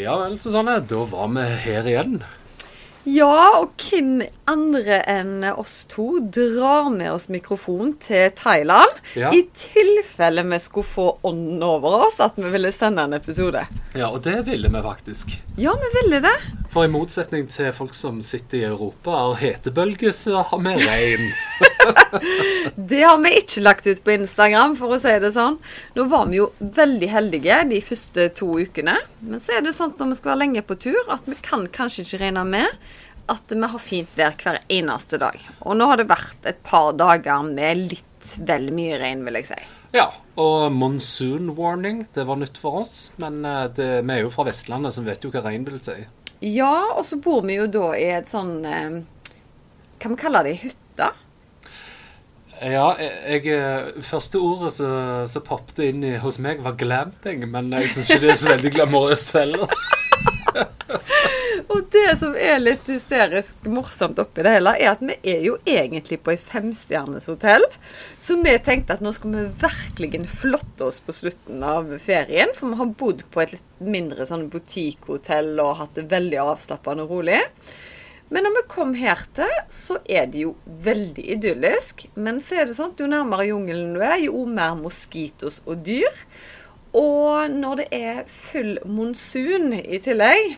Ja 0.00 0.16
vel, 0.22 0.38
Susanne. 0.40 0.78
Da 0.88 1.04
var 1.10 1.28
vi 1.34 1.46
her 1.64 1.88
igjen. 1.88 2.20
Ja, 3.08 3.62
og 3.62 3.70
hvem 3.80 4.20
andre 4.50 4.98
enn 5.08 5.44
oss 5.54 5.86
to 5.88 6.18
drar 6.20 6.90
med 6.92 7.08
oss 7.14 7.30
mikrofon 7.32 7.94
til 8.02 8.28
Thailand 8.36 8.92
Ja. 9.16 9.30
i 9.32 9.40
tilfelle 9.56 10.44
vi 10.44 10.58
skulle 10.60 10.86
få 10.86 11.06
ånden 11.24 11.62
over 11.64 12.04
oss 12.06 12.20
at 12.20 12.36
vi 12.36 12.50
ville 12.52 12.70
sende 12.76 13.06
en 13.08 13.16
episode? 13.16 13.64
Ja, 13.96 14.10
og 14.12 14.20
det 14.28 14.42
ville 14.46 14.68
vi 14.68 14.82
faktisk. 14.84 15.32
Ja, 15.56 15.72
vi 15.80 15.88
ville 15.96 16.20
det. 16.28 16.36
For 16.70 16.86
i 16.86 16.90
motsetning 16.90 17.48
til 17.50 17.72
folk 17.74 17.96
som 17.98 18.20
sitter 18.22 18.60
i 18.60 18.66
Europa 18.68 19.16
og 19.26 19.40
hetebølger, 19.40 20.12
så 20.14 20.44
har 20.46 20.60
vi 20.62 20.74
regn. 20.78 21.24
Det 22.90 23.00
har 23.02 23.18
vi 23.18 23.32
ikke 23.40 23.64
lagt 23.64 23.88
ut 23.90 24.02
på 24.06 24.14
Instagram, 24.14 24.76
for 24.78 24.94
å 24.94 25.00
si 25.02 25.16
det 25.22 25.32
sånn. 25.34 25.58
Nå 25.96 26.06
var 26.12 26.28
vi 26.30 26.38
jo 26.38 26.50
veldig 26.62 27.08
heldige 27.10 27.58
de 27.72 27.80
første 27.82 28.28
to 28.38 28.52
ukene. 28.62 28.94
Men 29.18 29.42
så 29.42 29.58
er 29.58 29.66
det 29.66 29.74
sånn 29.74 29.96
når 29.98 30.12
vi 30.12 30.18
skal 30.20 30.32
være 30.32 30.42
lenge 30.44 30.62
på 30.66 30.78
tur, 30.86 31.00
at 31.10 31.26
vi 31.26 31.38
kan 31.42 31.66
kanskje 31.74 32.06
ikke 32.06 32.22
regne 32.22 32.46
med 32.52 32.78
at 33.30 33.50
vi 33.50 33.66
har 33.72 33.82
fint 33.82 34.14
vær 34.18 34.38
hver 34.38 34.60
eneste 34.70 35.18
dag. 35.22 35.42
Og 35.66 35.76
nå 35.78 35.90
har 35.90 35.98
det 36.00 36.08
vært 36.10 36.46
et 36.50 36.62
par 36.66 36.92
dager 36.98 37.44
med 37.46 37.82
litt 37.90 38.34
vel 38.46 38.70
mye 38.74 38.98
regn, 39.00 39.26
vil 39.26 39.38
jeg 39.40 39.50
si. 39.50 39.60
Ja, 39.94 40.06
og 40.38 40.70
monsoon 40.74 41.50
warning, 41.58 42.04
det 42.14 42.26
var 42.30 42.38
nytt 42.38 42.58
for 42.62 42.84
oss. 42.84 43.10
Men 43.22 43.42
eh, 43.42 43.66
det, 43.74 43.90
vi 44.06 44.16
er 44.16 44.24
jo 44.24 44.32
fra 44.34 44.46
Vestlandet, 44.46 44.94
så 44.94 45.02
vi 45.02 45.10
vet 45.10 45.26
jo 45.26 45.34
hva 45.34 45.42
regn 45.46 45.66
vil 45.66 45.82
si. 45.82 45.98
Ja, 46.40 46.92
og 46.96 47.04
så 47.04 47.18
bor 47.20 47.42
vi 47.44 47.58
jo 47.58 47.66
da 47.68 47.90
i 48.00 48.06
et 48.16 48.30
sånn 48.30 48.62
eh, 48.64 49.02
Kan 50.00 50.14
vi 50.14 50.20
kalle 50.22 50.40
det 50.46 50.56
hytte? 50.62 51.10
Ja, 52.60 52.90
jeg, 53.00 53.44
jeg, 53.44 54.02
første 54.04 54.40
ordet 54.40 54.74
som 54.76 55.44
poppet 55.46 55.80
inn 55.86 56.04
i, 56.04 56.16
hos 56.20 56.36
meg, 56.44 56.60
var 56.64 56.76
glamping. 56.80 57.46
Men 57.48 57.72
jeg 57.72 57.88
syns 57.94 58.10
ikke 58.10 58.26
det 58.26 58.34
er 58.34 58.40
så 58.40 58.52
veldig 58.52 58.72
glamorøst 58.74 59.32
heller. 59.38 59.72
Og 61.72 61.84
det 61.92 62.14
som 62.18 62.34
er 62.38 62.60
litt 62.62 62.88
hysterisk 62.90 63.66
morsomt 63.68 64.18
oppi 64.22 64.44
det 64.44 64.54
hele, 64.56 64.74
er 64.78 64.92
at 64.92 65.02
vi 65.04 65.16
er 65.32 65.44
jo 65.44 65.56
egentlig 65.68 66.20
på 66.24 66.34
et 66.34 66.42
femstjernes 66.42 67.28
hotell. 67.30 67.66
Så 68.22 68.38
vi 68.40 68.54
tenkte 68.64 68.96
at 68.96 69.04
nå 69.04 69.12
skal 69.16 69.34
vi 69.34 69.44
virkelig 69.62 70.24
flotte 70.32 70.88
oss 70.88 71.00
på 71.04 71.14
slutten 71.14 71.62
av 71.66 71.92
ferien. 72.02 72.54
For 72.56 72.72
vi 72.72 72.80
har 72.80 72.96
bodd 73.02 73.24
på 73.32 73.44
et 73.44 73.54
litt 73.56 73.84
mindre 73.84 74.26
sånn 74.28 74.48
butikkhotell 74.52 75.54
og 75.62 75.78
hatt 75.80 76.00
det 76.00 76.10
veldig 76.10 76.42
avslappende 76.42 77.06
og 77.06 77.16
rolig. 77.18 77.40
Men 78.30 78.46
når 78.46 78.60
vi 78.60 78.66
kom 78.70 78.92
her 78.94 79.24
til, 79.34 79.50
så 79.74 79.96
er 80.06 80.28
det 80.30 80.44
jo 80.44 80.54
veldig 80.86 81.24
idyllisk. 81.34 82.06
Men 82.14 82.38
så 82.44 82.60
er 82.60 82.68
det 82.68 82.76
sånn 82.78 82.92
at 82.94 83.02
jo 83.02 83.08
nærmere 83.10 83.48
jungelen 83.48 83.96
du 83.96 84.04
er, 84.06 84.20
jo 84.22 84.44
mer 84.46 84.76
moskitos 84.78 85.58
og 85.66 85.82
dyr. 85.86 86.14
Og 86.96 87.50
når 87.54 87.82
det 87.82 87.88
er 87.94 88.22
full 88.26 88.78
monsun 88.88 89.74
i 89.78 90.00
tillegg, 90.02 90.56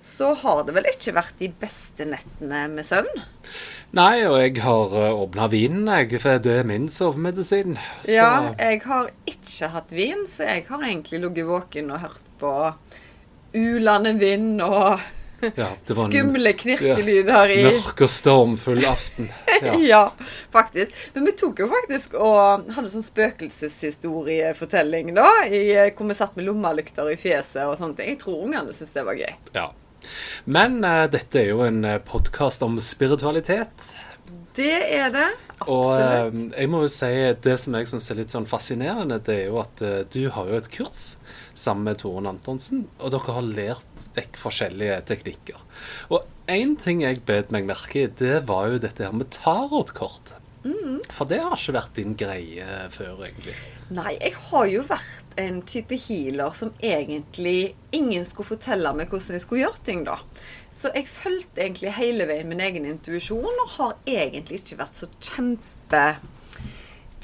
så 0.00 0.32
har 0.38 0.62
det 0.66 0.74
vel 0.76 0.88
ikke 0.90 1.14
vært 1.16 1.40
de 1.40 1.48
beste 1.60 2.06
nettene 2.08 2.66
med 2.72 2.86
søvn. 2.86 3.24
Nei, 3.96 4.26
og 4.28 4.36
jeg 4.42 4.60
har 4.64 4.94
åpna 5.14 5.46
vinen, 5.52 5.86
jeg, 5.88 6.20
for 6.20 6.40
det 6.42 6.58
er 6.60 6.68
min 6.68 6.88
sovemedisin. 6.92 7.76
Så 8.04 8.12
Ja, 8.12 8.30
jeg 8.58 8.82
har 8.84 9.10
ikke 9.28 9.70
hatt 9.72 9.92
vin, 9.94 10.26
så 10.28 10.48
jeg 10.48 10.66
har 10.68 10.82
egentlig 10.82 11.22
ligget 11.22 11.48
våken 11.48 11.92
og 11.94 12.02
hørt 12.04 12.32
på 12.40 12.52
ulende 13.56 14.16
vind 14.20 14.60
og 14.64 15.00
ja, 15.56 15.68
skumle 15.86 16.52
knirkelyder 16.56 17.50
i 17.52 17.64
mørk 17.66 18.00
og 18.06 18.10
stormfull 18.10 18.84
aften. 18.88 19.28
Ja. 19.62 19.74
Ja, 19.86 20.12
faktisk. 20.52 20.92
Men 21.14 21.24
vi 21.28 21.32
tok 21.38 21.58
jo 21.62 21.66
faktisk 21.70 22.14
og 22.20 22.64
hadde 22.76 22.90
sånn 22.92 23.06
spøkelseshistoriefortelling, 23.06 25.14
da. 25.16 25.28
I, 25.48 25.92
hvor 25.96 26.06
vi 26.10 26.14
satt 26.18 26.36
med 26.36 26.44
lommelykter 26.48 27.04
i 27.12 27.20
fjeset 27.20 27.64
og 27.64 27.78
sånne 27.80 27.96
ting. 27.96 28.08
Jeg 28.12 28.20
tror 28.20 28.44
ungene 28.48 28.72
syntes 28.76 28.94
det 28.96 29.04
var 29.06 29.16
gøy. 29.16 29.34
Ja. 29.56 29.66
Men 30.44 30.84
uh, 30.84 31.10
dette 31.10 31.38
er 31.40 31.48
jo 31.54 31.60
en 31.64 31.80
podkast 32.06 32.62
om 32.66 32.78
spiritualitet. 32.82 33.76
Det 34.56 34.76
er 34.96 35.10
det. 35.12 35.30
Absolutt. 35.56 35.72
Og 35.72 36.54
jeg 36.56 36.68
må 36.72 36.82
jo 36.84 36.90
si 36.92 37.10
det 37.44 37.56
som 37.60 37.76
jeg 37.76 37.88
syns 37.90 38.10
er 38.12 38.18
litt 38.20 38.32
sånn 38.32 38.48
fascinerende, 38.48 39.18
det 39.24 39.36
er 39.42 39.46
jo 39.50 39.60
at 39.62 39.76
eh, 39.84 40.02
du 40.12 40.28
har 40.32 40.44
jo 40.50 40.60
et 40.60 40.68
kurs 40.72 41.02
sammen 41.56 41.86
med 41.88 42.00
Toren 42.02 42.28
Antonsen, 42.28 42.84
og 43.00 43.08
dere 43.14 43.36
har 43.38 43.46
lært 43.46 43.95
vekk 44.16 44.40
forskjellige 44.40 44.98
teknikker. 45.10 45.60
Og 46.10 46.24
én 46.50 46.74
ting 46.80 47.04
jeg 47.04 47.22
bet 47.28 47.52
meg 47.54 47.68
merke 47.68 48.06
i, 48.06 48.08
det 48.08 48.42
var 48.48 48.72
jo 48.72 48.82
dette 48.82 49.06
her 49.06 49.14
med 49.16 49.30
tarotkort. 49.34 50.36
For 51.14 51.28
det 51.30 51.38
har 51.42 51.54
ikke 51.54 51.74
vært 51.76 51.98
din 51.98 52.14
greie 52.18 52.66
før, 52.90 53.20
egentlig. 53.26 53.54
Nei, 53.94 54.16
jeg 54.18 54.32
har 54.48 54.66
jo 54.70 54.82
vært 54.88 55.36
en 55.38 55.60
type 55.68 55.98
healer 56.06 56.54
som 56.56 56.72
egentlig 56.82 57.74
ingen 57.94 58.26
skulle 58.26 58.56
fortelle 58.56 58.92
meg 58.96 59.12
hvordan 59.12 59.36
jeg 59.38 59.44
skulle 59.44 59.62
gjøre 59.62 59.84
ting, 59.86 60.02
da. 60.08 60.18
Så 60.74 60.90
jeg 60.96 61.08
fulgte 61.08 61.62
egentlig 61.62 61.94
hele 61.96 62.26
veien 62.28 62.50
min 62.50 62.62
egen 62.64 62.88
intuisjon, 62.88 63.46
og 63.46 63.76
har 63.76 63.94
egentlig 64.10 64.62
ikke 64.62 64.80
vært 64.82 65.04
så 65.04 65.10
kjempe 65.20 66.06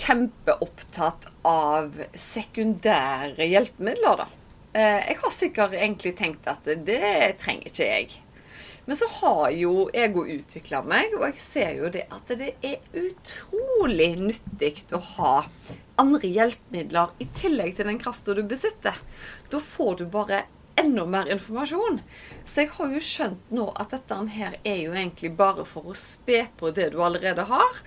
Kjempeopptatt 0.03 1.27
av 1.47 1.99
sekundære 2.19 3.45
hjelpemidler, 3.47 4.23
da. 4.23 4.25
Eh, 4.73 5.09
Jeg 5.09 5.19
har 5.21 5.31
sikkert 5.31 5.75
egentlig 5.77 6.15
tenkt 6.17 6.47
at 6.49 6.65
det 6.65 7.39
trenger 7.43 7.69
ikke 7.69 7.89
jeg. 7.89 8.15
Men 8.87 8.99
så 8.99 9.07
har 9.21 9.53
jo 9.55 9.85
ego 9.95 10.25
utvikla 10.27 10.81
meg, 10.83 11.13
og 11.15 11.27
jeg 11.29 11.39
ser 11.39 11.77
jo 11.79 11.91
det 11.93 12.07
at 12.11 12.33
det 12.39 12.49
er 12.67 12.81
utrolig 12.99 14.09
nyttig 14.19 14.73
å 14.97 14.99
ha 15.13 15.35
andre 16.03 16.27
hjelpemidler 16.33 17.13
i 17.23 17.29
tillegg 17.37 17.77
til 17.77 17.87
den 17.87 18.01
krafta 18.03 18.35
du 18.35 18.43
besitter. 18.43 18.97
Da 19.53 19.61
får 19.63 20.01
du 20.01 20.05
bare 20.11 20.43
enda 20.81 21.05
mer 21.07 21.31
informasjon. 21.31 22.01
Så 22.43 22.65
jeg 22.65 22.73
har 22.75 22.91
jo 22.97 23.05
skjønt 23.07 23.55
nå 23.55 23.69
at 23.79 23.95
dette 23.95 24.19
her 24.35 24.59
er 24.65 24.83
jo 24.83 24.97
egentlig 24.97 25.35
bare 25.39 25.69
for 25.69 25.93
å 25.93 25.99
spe 25.99 26.47
på 26.59 26.73
det 26.75 26.91
du 26.97 26.99
allerede 27.05 27.47
har, 27.53 27.83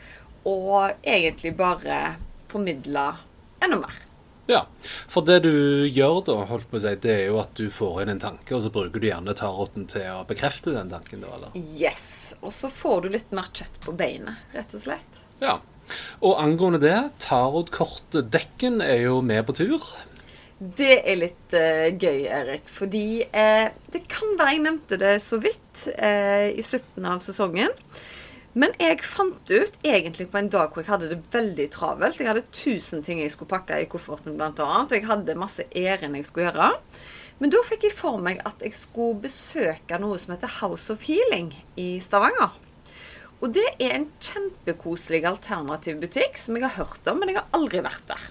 og 0.48 1.04
egentlig 1.04 1.58
bare 1.58 2.16
formidle 2.48 3.10
enda 3.60 3.82
mer. 3.82 4.05
Ja, 4.48 4.62
for 5.10 5.26
det 5.26 5.40
du 5.46 5.54
gjør 5.90 6.20
da, 6.28 6.36
holdt 6.50 6.68
på 6.70 6.78
å 6.78 6.82
si, 6.84 6.94
det 7.02 7.14
er 7.16 7.24
jo 7.32 7.40
at 7.42 7.56
du 7.58 7.66
får 7.74 8.04
inn 8.04 8.14
en 8.14 8.22
tanke, 8.22 8.54
og 8.54 8.62
så 8.62 8.72
bruker 8.74 9.02
du 9.02 9.08
gjerne 9.10 9.34
taroten 9.38 9.88
til 9.90 10.06
å 10.14 10.26
bekrefte 10.30 10.76
den 10.76 10.92
tanken, 10.92 11.24
da, 11.26 11.32
eller? 11.38 11.56
Yes. 11.80 12.36
Og 12.46 12.54
så 12.54 12.70
får 12.70 13.06
du 13.06 13.14
litt 13.16 13.34
mer 13.36 13.50
kjøtt 13.50 13.80
på 13.86 13.96
beinet, 13.98 14.44
rett 14.54 14.78
og 14.78 14.86
slett. 14.86 15.24
Ja. 15.42 15.58
Og 16.26 16.38
angående 16.42 16.82
det, 16.82 16.98
tarotkortdekken 17.26 18.82
er 18.86 19.08
jo 19.08 19.20
med 19.26 19.46
på 19.50 19.58
tur. 19.58 19.90
Det 20.56 21.02
er 21.04 21.18
litt 21.20 21.56
uh, 21.58 21.90
gøy, 21.92 22.26
Erik. 22.32 22.70
Fordi 22.72 23.26
uh, 23.28 23.68
det 23.94 24.06
kan 24.12 24.38
være 24.40 24.56
jeg 24.56 24.66
nevnte 24.66 25.00
det 25.02 25.16
så 25.26 25.40
vidt 25.44 25.88
uh, 25.90 26.48
i 26.54 26.64
slutten 26.66 27.10
av 27.10 27.22
sesongen. 27.26 27.74
Men 28.56 28.72
jeg 28.80 29.02
fant 29.04 29.50
ut 29.52 29.74
egentlig 29.84 30.30
på 30.32 30.40
en 30.40 30.48
dag 30.48 30.72
hvor 30.72 30.86
jeg 30.86 30.88
hadde 30.94 31.10
det 31.12 31.18
veldig 31.34 31.66
travelt. 31.74 32.22
Jeg 32.22 32.30
hadde 32.30 32.46
tusen 32.56 33.02
ting 33.04 33.20
jeg 33.20 33.34
skulle 33.34 33.52
pakke 33.52 33.82
i 33.84 33.88
kofferten, 33.92 34.38
annet. 34.40 34.62
Og 34.64 34.94
jeg 34.96 35.08
hadde 35.10 35.36
masse 35.36 35.66
ærend 35.76 36.16
jeg 36.16 36.28
skulle 36.30 36.48
gjøre. 36.48 36.70
Men 37.44 37.52
da 37.52 37.60
fikk 37.68 37.84
jeg 37.90 37.98
for 37.98 38.22
meg 38.24 38.40
at 38.48 38.62
jeg 38.64 38.72
skulle 38.78 39.20
besøke 39.26 40.00
noe 40.00 40.16
som 40.22 40.32
heter 40.32 40.54
House 40.62 40.88
of 40.94 41.04
Healing 41.04 41.50
i 41.76 41.98
Stavanger. 42.00 42.54
Og 43.44 43.52
det 43.58 43.66
er 43.76 43.98
en 43.98 44.08
kjempekoselig 44.24 45.26
alternativ 45.28 46.00
butikk 46.06 46.40
som 46.40 46.56
jeg 46.56 46.64
har 46.64 46.78
hørt 46.80 47.12
om, 47.12 47.20
men 47.20 47.34
jeg 47.34 47.42
har 47.42 47.58
aldri 47.60 47.82
vært 47.84 48.08
der. 48.08 48.30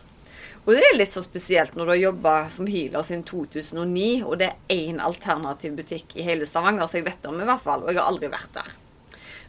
Og 0.64 0.72
det 0.72 0.86
er 0.88 0.96
litt 0.96 1.12
så 1.12 1.20
spesielt 1.20 1.76
når 1.76 1.84
du 1.84 1.92
har 1.92 2.00
jobba 2.00 2.32
som 2.48 2.70
healer 2.72 3.04
siden 3.04 3.26
2009, 3.28 4.08
og 4.24 4.38
det 4.40 4.48
er 4.48 4.72
én 4.72 5.04
alternativ 5.04 5.76
butikk 5.76 6.16
i 6.16 6.24
hele 6.24 6.48
Stavanger, 6.48 6.88
så 6.88 7.02
jeg 7.02 7.10
vet 7.10 7.28
om 7.28 7.36
i 7.36 7.50
hvert 7.50 7.60
fall, 7.60 7.84
og 7.84 7.92
jeg 7.92 8.00
har 8.00 8.08
aldri 8.08 8.32
vært 8.32 8.56
der. 8.56 8.72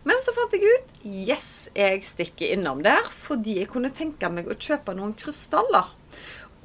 Men 0.06 0.22
så 0.22 0.34
fant 0.38 0.54
jeg 0.54 0.70
ut 0.70 0.98
yes, 1.06 1.68
jeg 1.74 2.04
stikker 2.06 2.54
innom 2.54 2.84
der 2.86 3.08
fordi 3.10 3.60
jeg 3.62 3.72
kunne 3.72 3.94
tenke 3.94 4.30
meg 4.30 4.50
å 4.50 4.58
kjøpe 4.58 4.94
noen 4.98 5.16
krystaller. 5.18 5.90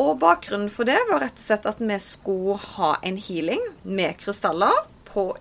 Og 0.00 0.19
bakgrunnen 0.20 0.70
for 0.72 0.88
det 0.88 0.98
var 1.08 1.25
rett 1.25 1.40
og 1.40 1.44
slett 1.44 1.69
at 1.69 1.81
vi 1.81 1.96
skulle 2.04 2.58
ha 2.76 2.94
en 3.04 3.16
healing 3.20 3.64
med 3.84 4.20
krystaller 4.20 4.84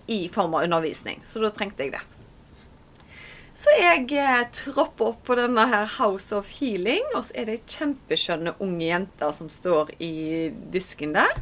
i 0.10 0.24
form 0.34 0.56
av 0.58 0.66
undervisning. 0.66 1.20
Så 1.24 1.44
da 1.44 1.52
trengte 1.54 1.86
jeg 1.86 1.94
det. 1.94 2.02
Så 3.60 3.72
jeg 3.76 4.06
eh, 4.16 4.44
tropper 4.56 5.10
opp 5.10 5.26
på 5.28 5.36
denne 5.36 5.66
her 5.68 5.88
House 5.98 6.32
of 6.36 6.48
Healing, 6.48 7.04
og 7.12 7.26
så 7.28 7.34
er 7.36 7.50
det 7.50 7.58
ei 7.58 7.74
kjempeskjønne 7.74 8.54
unge 8.64 8.86
jente 8.86 9.32
som 9.36 9.50
står 9.52 9.92
i 10.00 10.14
disken 10.72 11.12
der. 11.18 11.34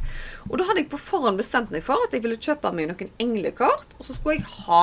Og 0.48 0.56
da 0.58 0.66
hadde 0.66 0.82
jeg 0.82 0.90
på 0.90 0.98
forhånd 0.98 1.38
bestemt 1.38 1.70
meg 1.70 1.84
for 1.86 2.02
at 2.02 2.16
jeg 2.16 2.24
ville 2.24 2.40
kjøpe 2.42 2.72
meg 2.74 2.90
noen 2.90 3.12
englekort. 3.22 3.94
Og 4.00 4.08
så 4.08 4.16
skulle 4.16 4.40
jeg 4.40 4.48
ha 4.64 4.80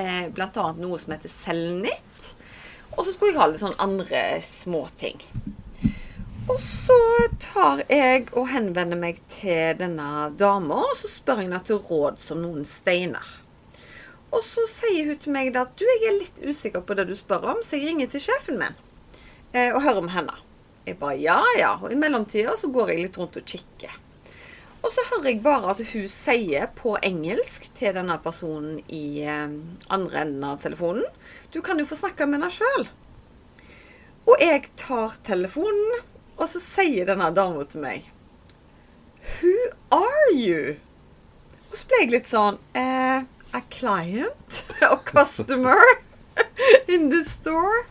eh, 0.00 0.30
bl.a. 0.32 0.64
noe 0.78 1.02
som 1.02 1.12
heter 1.12 1.32
Selvnytt, 1.34 2.30
Og 2.96 3.04
så 3.04 3.12
skulle 3.12 3.34
jeg 3.34 3.40
ha 3.42 3.50
litt 3.50 3.60
sånn 3.60 3.76
andre 3.84 4.24
småting. 4.44 5.20
Og 6.48 6.56
så 6.64 6.98
tar 7.44 7.84
jeg 7.92 8.24
og 8.32 8.48
henvender 8.54 8.96
meg 8.98 9.20
til 9.28 9.76
denne 9.78 10.30
dama, 10.40 10.80
og 10.88 10.96
så 10.96 11.12
spør 11.12 11.44
jeg 11.44 11.50
henne 11.50 11.60
til 11.68 11.84
råd 11.84 12.24
som 12.24 12.40
noen 12.40 12.64
steiner. 12.64 13.36
Og 14.30 14.42
så 14.46 14.62
sier 14.70 15.08
hun 15.10 15.18
til 15.18 15.34
meg 15.34 15.56
at 15.58 15.72
du, 15.78 15.86
jeg 15.88 16.06
er 16.06 16.20
litt 16.20 16.38
usikker 16.44 16.84
på 16.86 16.94
det 16.98 17.08
du 17.08 17.16
spør 17.18 17.48
om, 17.54 17.64
så 17.66 17.78
jeg 17.78 17.90
ringer 17.90 18.10
til 18.12 18.22
sjefen 18.28 18.60
min 18.60 18.76
eh, 19.52 19.72
og 19.74 19.82
hører 19.82 20.04
om 20.04 20.12
henne. 20.12 20.36
Jeg 20.86 20.98
bare 21.00 21.18
ja, 21.20 21.40
ja. 21.58 21.74
Og 21.80 21.90
i 21.92 21.98
mellomtida 21.98 22.54
så 22.58 22.70
går 22.72 22.94
jeg 22.94 23.04
litt 23.04 23.18
rundt 23.20 23.38
og 23.40 23.46
kikker. 23.46 23.96
Og 24.80 24.88
så 24.94 25.02
hører 25.10 25.28
jeg 25.28 25.42
bare 25.44 25.74
at 25.74 25.82
hun 25.90 26.06
sier 26.08 26.70
på 26.78 26.94
engelsk 27.04 27.66
til 27.76 27.92
denne 27.98 28.16
personen 28.22 28.78
i 28.88 29.20
eh, 29.26 29.58
andre 29.92 30.22
enden 30.22 30.46
av 30.48 30.62
telefonen 30.62 31.04
Du 31.52 31.60
kan 31.60 31.78
jo 31.78 31.88
få 31.88 31.98
snakke 31.98 32.28
med 32.28 32.40
henne 32.40 32.54
sjøl. 32.54 32.86
Og 34.30 34.40
jeg 34.40 34.70
tar 34.78 35.16
telefonen, 35.26 36.00
og 36.38 36.46
så 36.48 36.60
sier 36.62 37.08
denne 37.08 37.32
dama 37.34 37.66
til 37.68 37.82
meg 37.82 38.06
Who 39.40 39.52
are 39.92 40.32
you? 40.32 40.78
Og 41.68 41.76
så 41.76 41.86
ble 41.90 42.00
jeg 42.04 42.12
litt 42.14 42.30
sånn 42.30 42.56
eh, 42.78 43.26
a 43.52 43.60
client, 43.70 44.64
a 44.82 44.96
customer 44.96 45.80
in 46.88 47.10
the 47.10 47.24
store. 47.24 47.84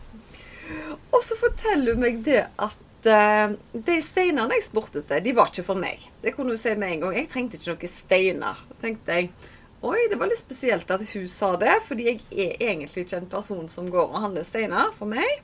Og 1.10 1.22
så 1.24 1.36
forteller 1.36 1.94
hun 1.94 2.04
meg 2.04 2.20
det 2.24 2.44
at 2.44 3.08
uh, 3.10 3.54
de 3.72 3.96
steinene 4.04 4.58
jeg 4.58 4.68
spurte 4.68 5.02
etter, 5.02 5.22
de 5.24 5.34
var 5.36 5.50
ikke 5.50 5.66
for 5.66 5.80
meg. 5.80 6.04
Det 6.22 6.34
kunne 6.36 6.54
hun 6.54 6.60
si 6.60 6.74
med 6.78 6.94
en 6.94 7.06
gang. 7.06 7.16
Jeg 7.18 7.30
trengte 7.32 7.58
ikke 7.58 7.74
noen 7.74 7.92
steiner. 7.92 8.62
Tenkte 8.82 9.18
jeg 9.18 9.32
oi, 9.80 9.98
det 10.12 10.18
var 10.20 10.28
litt 10.28 10.40
spesielt 10.42 10.90
at 10.92 11.02
hun 11.14 11.28
sa 11.32 11.54
det, 11.60 11.78
fordi 11.86 12.06
jeg 12.10 12.20
er 12.30 12.56
egentlig 12.70 13.06
ikke 13.06 13.22
en 13.22 13.30
person 13.32 13.68
som 13.72 13.88
går 13.90 14.10
og 14.10 14.24
handler 14.26 14.44
steiner 14.46 14.92
for 14.96 15.10
meg. 15.10 15.42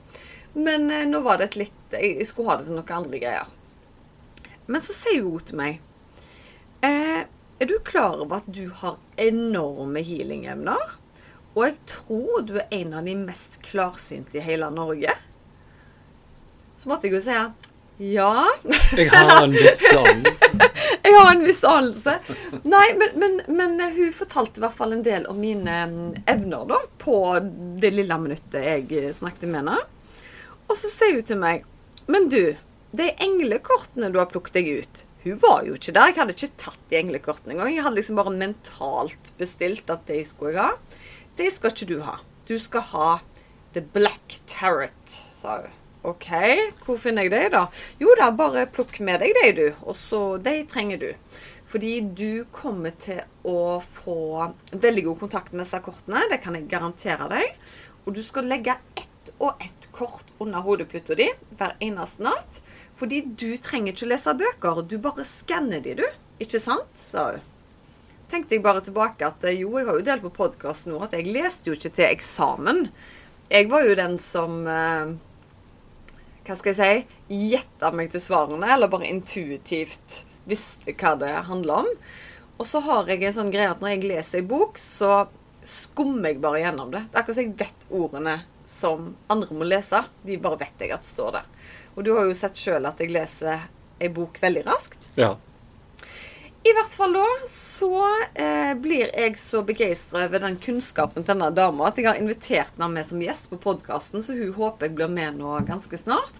Men 0.57 0.87
uh, 0.93 1.03
nå 1.09 1.21
var 1.25 1.41
det 1.41 1.51
et 1.51 1.61
litt 1.65 1.97
Jeg 1.97 2.25
skulle 2.29 2.53
ha 2.53 2.59
det 2.59 2.69
til 2.69 2.79
noen 2.79 2.95
andre 3.01 3.21
greier. 3.21 3.53
Men 4.67 4.83
så 4.83 4.95
sier 4.95 5.23
hun 5.23 5.43
til 5.47 5.59
meg 5.59 5.77
eh, 6.83 7.23
er 7.59 7.69
du 7.69 7.77
klar 7.85 8.19
over 8.21 8.41
at 8.41 8.49
du 8.53 8.67
har 8.69 8.97
enorme 9.17 10.03
healing-evner? 10.05 10.97
Og 11.57 11.63
jeg 11.65 11.77
tror 11.89 12.43
du 12.45 12.57
er 12.61 12.67
en 12.77 12.93
av 12.99 13.07
de 13.07 13.15
mest 13.17 13.57
klarsynte 13.65 14.37
i 14.37 14.43
hele 14.45 14.69
Norge. 14.73 15.15
Så 16.77 16.91
måtte 16.91 17.09
jeg 17.09 17.17
jo 17.17 17.23
si 17.23 17.37
ja. 17.97 18.45
Jeg 18.97 19.09
har 19.09 19.43
en 19.43 19.55
viss 19.55 19.81
anelse. 19.89 20.67
jeg 21.03 21.15
har 21.15 21.31
en 21.31 21.41
viss 21.47 21.63
anelse. 21.65 22.13
Nei, 22.61 22.85
men, 22.99 23.15
men, 23.17 23.39
men, 23.47 23.81
hun 23.95 24.13
fortalte 24.13 24.61
i 24.61 24.65
hvert 24.67 24.77
fall 24.77 24.93
en 24.93 25.01
del 25.01 25.25
om 25.25 25.39
mine 25.41 25.79
mm, 25.89 26.11
evner 26.29 26.69
da, 26.69 26.77
på 27.01 27.17
det 27.81 27.89
lille 27.95 28.19
minuttet 28.21 28.61
jeg 28.61 29.15
snakket 29.17 29.49
med 29.49 29.63
henne. 29.63 29.79
Og 30.69 30.77
så 30.77 30.91
sier 30.93 31.17
hun 31.17 31.25
til 31.25 31.41
meg 31.41 31.65
Men 32.11 32.29
du, 32.29 32.53
de 32.99 33.09
englekortene 33.23 34.11
du 34.13 34.21
har 34.21 34.29
plukket 34.29 34.59
deg 34.59 34.71
ut 34.77 35.03
hun 35.31 35.41
var 35.41 35.65
jo 35.67 35.77
ikke 35.77 35.93
der. 35.95 36.11
Jeg 36.11 36.19
hadde 36.21 36.35
ikke 36.35 36.61
tatt 36.63 36.83
de 36.91 36.99
englekortene 36.99 37.55
engang. 37.55 37.73
Jeg 37.75 37.85
hadde 37.85 37.99
liksom 37.99 38.19
bare 38.19 38.35
mentalt 38.35 39.31
bestilt 39.39 39.89
at 39.93 40.05
de 40.09 40.21
skulle 40.27 40.53
jeg 40.55 40.61
ha. 40.61 41.01
De 41.37 41.49
skal 41.53 41.73
ikke 41.73 41.89
du 41.89 41.97
ha. 42.05 42.17
Du 42.47 42.55
skal 42.61 42.85
ha 42.93 43.09
The 43.75 43.83
Black 43.93 44.39
Tarot, 44.49 45.03
sa 45.07 45.61
hun. 45.65 45.75
OK, 46.07 46.29
hvor 46.85 46.99
finner 47.01 47.25
jeg 47.25 47.33
de, 47.33 47.41
da? 47.51 47.65
Jo 47.99 48.13
da, 48.15 48.29
bare 48.31 48.67
plukk 48.71 49.01
med 49.03 49.19
deg 49.19 49.33
de, 49.35 49.47
du. 49.57 49.65
Og 49.83 49.95
så 49.97 50.21
De 50.39 50.61
trenger 50.69 51.01
du. 51.01 51.09
Fordi 51.67 51.97
du 52.15 52.45
kommer 52.55 52.93
til 52.95 53.19
å 53.43 53.81
få 53.83 54.47
veldig 54.71 55.03
god 55.09 55.19
kontakt 55.25 55.51
med 55.51 55.65
disse 55.65 55.81
kortene. 55.83 56.23
Det 56.31 56.39
kan 56.45 56.55
jeg 56.55 56.69
garantere 56.71 57.27
deg. 57.33 57.57
Og 58.05 58.15
du 58.15 58.21
skal 58.23 58.47
legge 58.47 58.77
ett 58.95 59.33
og 59.43 59.59
ett 59.59 59.89
kort 59.91 60.29
under 60.39 60.63
hodeputa 60.63 61.17
di 61.19 61.27
hver 61.59 61.75
eneste 61.83 62.23
natt. 62.23 62.61
Fordi 62.97 63.21
du 63.37 63.51
trenger 63.61 63.93
ikke 63.93 64.09
lese 64.09 64.33
bøker, 64.37 64.81
du 64.81 64.97
bare 65.01 65.25
skanner 65.27 65.83
de, 65.83 65.99
du. 65.99 66.07
Ikke 66.41 66.61
sant? 66.61 66.89
sa 66.97 67.31
hun. 67.35 67.45
tenkte 68.29 68.57
jeg 68.57 68.63
bare 68.65 68.81
tilbake 68.83 69.25
at 69.25 69.43
eh, 69.47 69.59
jo, 69.61 69.71
jeg 69.77 69.87
har 69.87 69.97
jo 69.97 70.05
delt 70.05 70.25
på 70.25 70.33
podkast 70.35 70.89
nå 70.89 70.97
at 71.05 71.13
jeg 71.15 71.29
leste 71.31 71.69
jo 71.69 71.77
ikke 71.77 71.93
til 71.95 72.09
eksamen. 72.09 72.87
Jeg 73.47 73.69
var 73.71 73.85
jo 73.87 73.95
den 73.95 74.17
som 74.19 74.65
eh, 74.67 75.13
Hva 76.47 76.57
skal 76.59 76.73
jeg 76.73 76.79
si? 76.79 77.17
Gjetta 77.53 77.93
meg 77.95 78.11
til 78.11 78.23
svarene, 78.23 78.67
eller 78.73 78.91
bare 78.91 79.09
intuitivt 79.09 80.23
visste 80.47 80.95
hva 80.95 81.13
det 81.19 81.33
handla 81.47 81.81
om. 81.83 81.89
Og 82.57 82.65
så 82.65 82.81
har 82.83 83.09
jeg 83.11 83.23
en 83.27 83.35
sånn 83.35 83.53
greie 83.53 83.69
at 83.69 83.83
når 83.83 83.95
jeg 83.95 84.07
leser 84.09 84.41
ei 84.41 84.47
bok, 84.49 84.79
så 84.81 85.27
skummer 85.67 86.31
jeg 86.31 86.41
bare 86.41 86.63
gjennom 86.63 86.93
det. 86.93 87.03
Det 87.11 87.17
er 87.17 87.21
akkurat 87.21 87.37
som 87.37 87.45
jeg 87.45 87.57
vet 87.59 87.89
ordene 87.93 88.37
som 88.67 89.11
andre 89.31 89.57
må 89.59 89.67
lese. 89.67 90.01
De 90.23 90.39
bare 90.41 90.59
vet 90.63 90.83
jeg 90.85 90.95
at 90.95 91.07
står 91.07 91.37
der. 91.37 91.51
Og 91.97 92.03
du 92.05 92.13
har 92.13 92.27
jo 92.29 92.37
sett 92.37 92.59
sjøl 92.61 92.85
at 92.85 92.99
jeg 93.01 93.09
leser 93.09 93.63
ei 93.97 94.09
bok 94.13 94.37
veldig 94.37 94.61
raskt. 94.67 95.01
Ja. 95.17 95.33
I 96.67 96.73
hvert 96.75 96.93
fall 96.99 97.15
da 97.15 97.25
så 97.49 97.89
eh, 98.37 98.73
blir 98.77 99.07
jeg 99.07 99.37
så 99.39 99.63
begeistra 99.65 100.27
over 100.27 100.43
den 100.43 100.59
kunnskapen 100.61 101.23
til 101.23 101.31
denne 101.31 101.49
dama 101.55 101.87
at 101.87 101.97
jeg 101.97 102.05
har 102.09 102.19
invitert 102.21 102.75
henne 102.75 102.91
med 102.93 103.07
som 103.07 103.23
gjest 103.23 103.49
på 103.49 103.57
podkasten, 103.63 104.21
så 104.21 104.35
hun 104.37 104.53
håper 104.53 104.89
jeg 104.89 104.97
blir 104.99 105.09
med 105.09 105.39
nå 105.39 105.55
ganske 105.65 105.97
snart. 105.97 106.37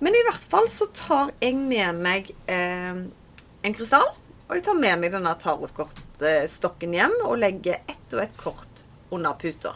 Men 0.00 0.16
i 0.16 0.24
hvert 0.24 0.48
fall 0.48 0.70
så 0.72 0.88
tar 0.96 1.34
jeg 1.44 1.58
med 1.60 2.00
meg 2.00 2.32
eh, 2.48 3.04
en 3.66 3.76
krystall. 3.76 4.08
Og 4.46 4.56
jeg 4.56 4.64
tar 4.64 4.80
med 4.80 5.02
meg 5.02 5.12
denne 5.12 5.36
tarotkortstokken 5.42 6.96
hjem 6.96 7.20
og 7.26 7.40
legger 7.42 7.82
ett 7.84 8.14
og 8.14 8.22
ett 8.22 8.36
kort 8.40 8.84
under 9.12 9.36
puta. 9.36 9.74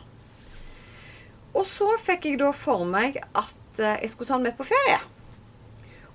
Og 1.50 1.64
så 1.66 1.92
fikk 2.00 2.30
jeg 2.30 2.40
da 2.40 2.54
for 2.54 2.86
meg 2.88 3.18
at 3.34 3.56
Eh, 3.80 3.96
jeg 4.02 4.10
skulle 4.10 4.28
ta 4.28 4.34
den 4.34 4.48
med 4.48 4.56
på 4.58 4.66
ferie. 4.68 4.98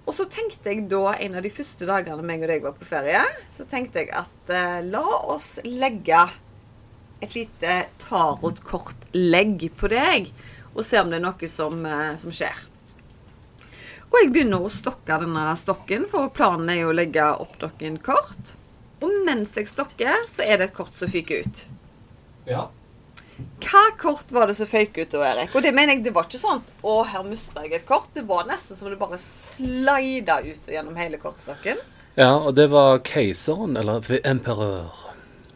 Og 0.06 0.14
så 0.14 0.28
tenkte 0.30 0.70
jeg 0.70 0.86
da, 0.90 1.16
en 1.18 1.38
av 1.40 1.46
de 1.46 1.52
første 1.54 1.88
dagene 1.90 2.26
meg 2.26 2.44
og 2.46 2.52
deg 2.52 2.66
var 2.66 2.76
på 2.78 2.86
ferie, 2.88 3.24
så 3.52 3.66
tenkte 3.70 4.04
jeg 4.04 4.12
at 4.14 4.52
eh, 4.54 4.84
la 4.86 5.06
oss 5.34 5.56
legge 5.66 6.20
et 7.26 7.34
lite 7.34 7.80
tarotkortlegg 8.04 9.66
på 9.80 9.90
deg, 9.90 10.30
og 10.76 10.86
se 10.86 11.02
om 11.02 11.10
det 11.10 11.18
er 11.18 11.26
noe 11.26 11.50
som, 11.50 11.82
eh, 11.90 12.14
som, 12.22 12.34
skjer. 12.36 12.62
Og 14.12 14.20
jeg 14.22 14.32
begynner 14.36 14.62
å 14.62 14.72
stokke 14.72 15.18
denne 15.24 15.48
stokken, 15.58 16.06
for 16.12 16.30
planen 16.36 16.70
er 16.70 16.84
jo 16.84 16.94
å 16.94 16.96
legge 16.96 17.26
opp 17.42 17.58
noen 17.64 17.98
kort. 18.06 18.54
Og 19.02 19.12
mens 19.26 19.56
jeg 19.58 19.72
stokker, 19.72 20.22
så 20.30 20.46
er 20.46 20.60
det 20.60 20.70
et 20.70 20.78
kort 20.78 20.96
som 20.96 21.10
fyker 21.12 21.42
ut. 21.42 21.66
Ja. 22.46 22.68
Hva 23.36 23.84
kort 24.00 24.32
var 24.32 24.48
det 24.48 24.56
som 24.58 24.68
føyk 24.70 24.98
ut, 25.02 25.14
Erik? 25.20 25.56
Og 25.56 25.64
det 25.66 25.74
mener 25.76 25.96
jeg, 25.96 26.06
det 26.06 26.14
var 26.16 26.28
ikke 26.28 26.40
sånn 26.40 26.62
å, 26.86 27.02
her 27.08 27.26
mista 27.28 27.66
jeg 27.66 27.74
et 27.80 27.88
kort. 27.88 28.08
Det 28.16 28.24
var 28.28 28.48
nesten 28.48 28.78
som 28.78 28.92
det 28.92 29.00
bare 29.00 29.20
slida 29.20 30.40
ut 30.46 30.70
gjennom 30.72 30.96
hele 31.00 31.20
kortstokken. 31.20 31.82
Ja, 32.16 32.32
og 32.38 32.54
det 32.56 32.70
var 32.72 33.02
keiseren, 33.04 33.76
eller 33.80 34.06
The 34.08 34.22
Emperor. 34.24 34.94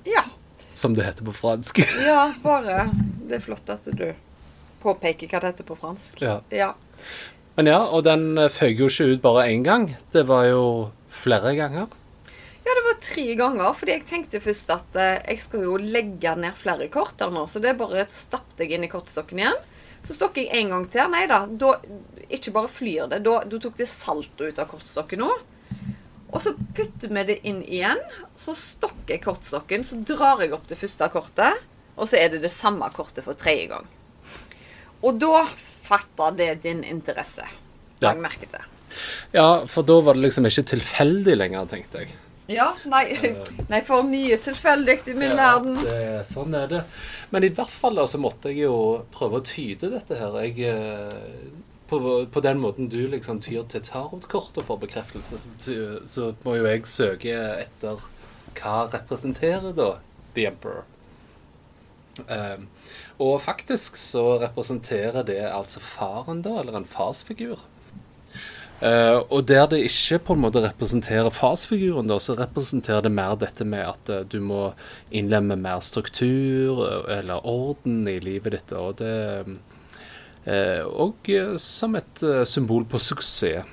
Ja. 0.07 0.25
Som 0.73 0.97
det 0.97 1.07
heter 1.07 1.27
på 1.27 1.35
fransk. 1.35 1.79
ja, 2.07 2.33
bare 2.43 2.89
Det 3.23 3.39
er 3.39 3.45
flott 3.45 3.71
at 3.71 3.87
du 3.87 4.09
påpeker 4.83 5.31
hva 5.31 5.43
det 5.43 5.53
heter 5.53 5.67
på 5.67 5.79
fransk. 5.79 6.19
Ja. 6.23 6.39
ja. 6.51 6.73
Men 7.55 7.71
ja, 7.71 7.79
og 7.87 8.03
den 8.07 8.33
føyk 8.51 8.83
jo 8.83 8.91
ikke 8.91 9.07
ut 9.13 9.23
bare 9.23 9.47
én 9.53 9.63
gang. 9.63 9.93
Det 10.11 10.25
var 10.27 10.49
jo 10.51 10.63
flere 11.21 11.55
ganger. 11.55 11.87
Ja, 12.99 13.05
tre 13.05 13.35
ganger. 13.35 13.73
Fordi 13.73 13.95
jeg 13.95 14.05
tenkte 14.09 14.41
først 14.43 14.71
at 14.73 14.95
eh, 14.99 15.19
jeg 15.31 15.41
skal 15.43 15.63
jo 15.63 15.77
legge 15.79 16.35
ned 16.35 16.57
flere 16.57 16.89
kort 16.91 17.19
her 17.21 17.31
nå. 17.31 17.45
Så 17.47 17.61
det 17.63 17.71
er 17.71 17.79
bare 17.79 18.07
stappet 18.11 18.65
jeg 18.65 18.75
inn 18.75 18.83
i 18.83 18.91
kortstokken 18.91 19.39
igjen. 19.39 19.59
Så 20.03 20.15
stokker 20.15 20.45
jeg 20.45 20.63
en 20.63 20.73
gang 20.73 20.87
til. 20.91 21.07
Nei 21.11 21.25
da, 21.29 21.45
da 21.47 21.73
ikke 22.29 22.53
bare 22.55 22.71
flyr 22.71 23.07
det. 23.11 23.21
Da, 23.23 23.39
da 23.47 23.61
tok 23.63 23.77
det 23.79 23.87
salto 23.87 24.47
ut 24.47 24.59
av 24.59 24.69
kortstokken 24.71 25.23
nå. 25.23 25.31
Og 26.29 26.43
så 26.43 26.53
putter 26.75 27.09
vi 27.15 27.25
det 27.31 27.39
inn 27.47 27.63
igjen. 27.63 27.99
Så 28.37 28.55
stokker 28.57 29.15
jeg 29.15 29.23
kortstokken. 29.23 29.87
Så 29.87 30.01
drar 30.07 30.43
jeg 30.43 30.53
opp 30.55 30.67
det 30.69 30.79
første 30.79 31.09
kortet. 31.13 31.65
Og 31.99 32.07
så 32.07 32.19
er 32.19 32.31
det 32.33 32.43
det 32.43 32.53
samme 32.53 32.87
kortet 32.95 33.25
for 33.25 33.39
tredje 33.39 33.71
gang. 33.71 33.87
Og 34.99 35.19
da 35.19 35.45
fatter 35.87 36.35
det 36.35 36.53
din 36.67 36.83
interesse. 36.83 37.47
Lag 38.03 38.19
merke 38.19 38.47
til. 38.47 38.63
Ja, 39.35 39.65
for 39.67 39.87
da 39.87 39.99
var 40.03 40.15
det 40.15 40.23
liksom 40.27 40.47
ikke 40.47 40.67
tilfeldig 40.71 41.35
lenger, 41.35 41.67
tenkte 41.71 42.03
jeg. 42.03 42.13
Ja, 42.49 42.71
nei, 42.89 43.05
nei, 43.69 43.79
for 43.85 44.05
mye 44.07 44.39
tilfeldig 44.41 44.97
i 45.11 45.13
min 45.13 45.35
ja, 45.35 45.37
verden. 45.37 45.77
Det, 45.85 46.23
sånn 46.25 46.55
er 46.57 46.69
det. 46.71 46.83
Men 47.29 47.45
i 47.45 47.51
hvert 47.53 47.69
fall 47.71 47.99
så 47.99 48.05
altså, 48.07 48.21
måtte 48.23 48.49
jeg 48.49 48.63
jo 48.65 48.77
prøve 49.13 49.39
å 49.39 49.45
tyde 49.45 49.91
dette 49.93 50.17
her. 50.17 50.37
Jeg, 50.47 50.57
eh, 50.65 51.67
på, 51.91 51.99
på, 52.33 52.43
den 52.45 52.61
måten 52.61 52.89
du 52.89 53.03
liksom 53.11 53.41
tyr 53.45 53.67
til 53.69 53.85
tarotkortet 53.85 54.65
får 54.65 54.81
bekreftelse, 54.81 55.41
så, 55.61 55.77
så, 56.09 56.31
må 56.45 56.57
jo 56.57 56.65
jeg 56.69 56.85
søke 56.89 57.37
etter 57.61 58.01
hva 58.57 58.75
representerer 58.89 59.75
da 59.77 59.91
The 60.33 60.49
Emperor. 60.49 60.85
Um, 62.27 62.65
og 63.21 63.41
faktisk 63.45 63.97
så 63.99 64.39
representerer 64.41 65.23
det 65.27 65.41
altså 65.47 65.81
faren, 65.83 66.41
da, 66.43 66.57
eller 66.61 66.81
en 66.81 66.89
farsfigur. 66.89 67.61
Uh, 68.79 69.25
og 69.27 69.43
der 69.49 69.65
det 69.67 69.81
ikke 69.89 70.21
på 70.23 70.35
en 70.37 70.43
måte 70.45 70.61
representerer 70.63 71.33
farsfiguren, 71.35 72.07
da, 72.07 72.15
så 72.23 72.37
representerer 72.39 73.03
det 73.03 73.11
mer 73.11 73.35
dette 73.39 73.67
med 73.67 73.83
at 73.83 74.11
uh, 74.11 74.21
du 74.23 74.37
må 74.39 74.69
innlemme 75.11 75.57
mer 75.59 75.81
struktur 75.83 76.79
uh, 76.79 77.09
eller 77.11 77.43
orden 77.43 78.05
i 78.07 78.15
livet 78.23 78.55
ditt. 78.55 78.75
Og 78.75 79.01
det 79.01 79.59
Og 80.49 81.27
som 81.61 81.93
et 81.99 82.21
symbol 82.47 82.85
på 82.89 82.97
suksess. 82.97 83.67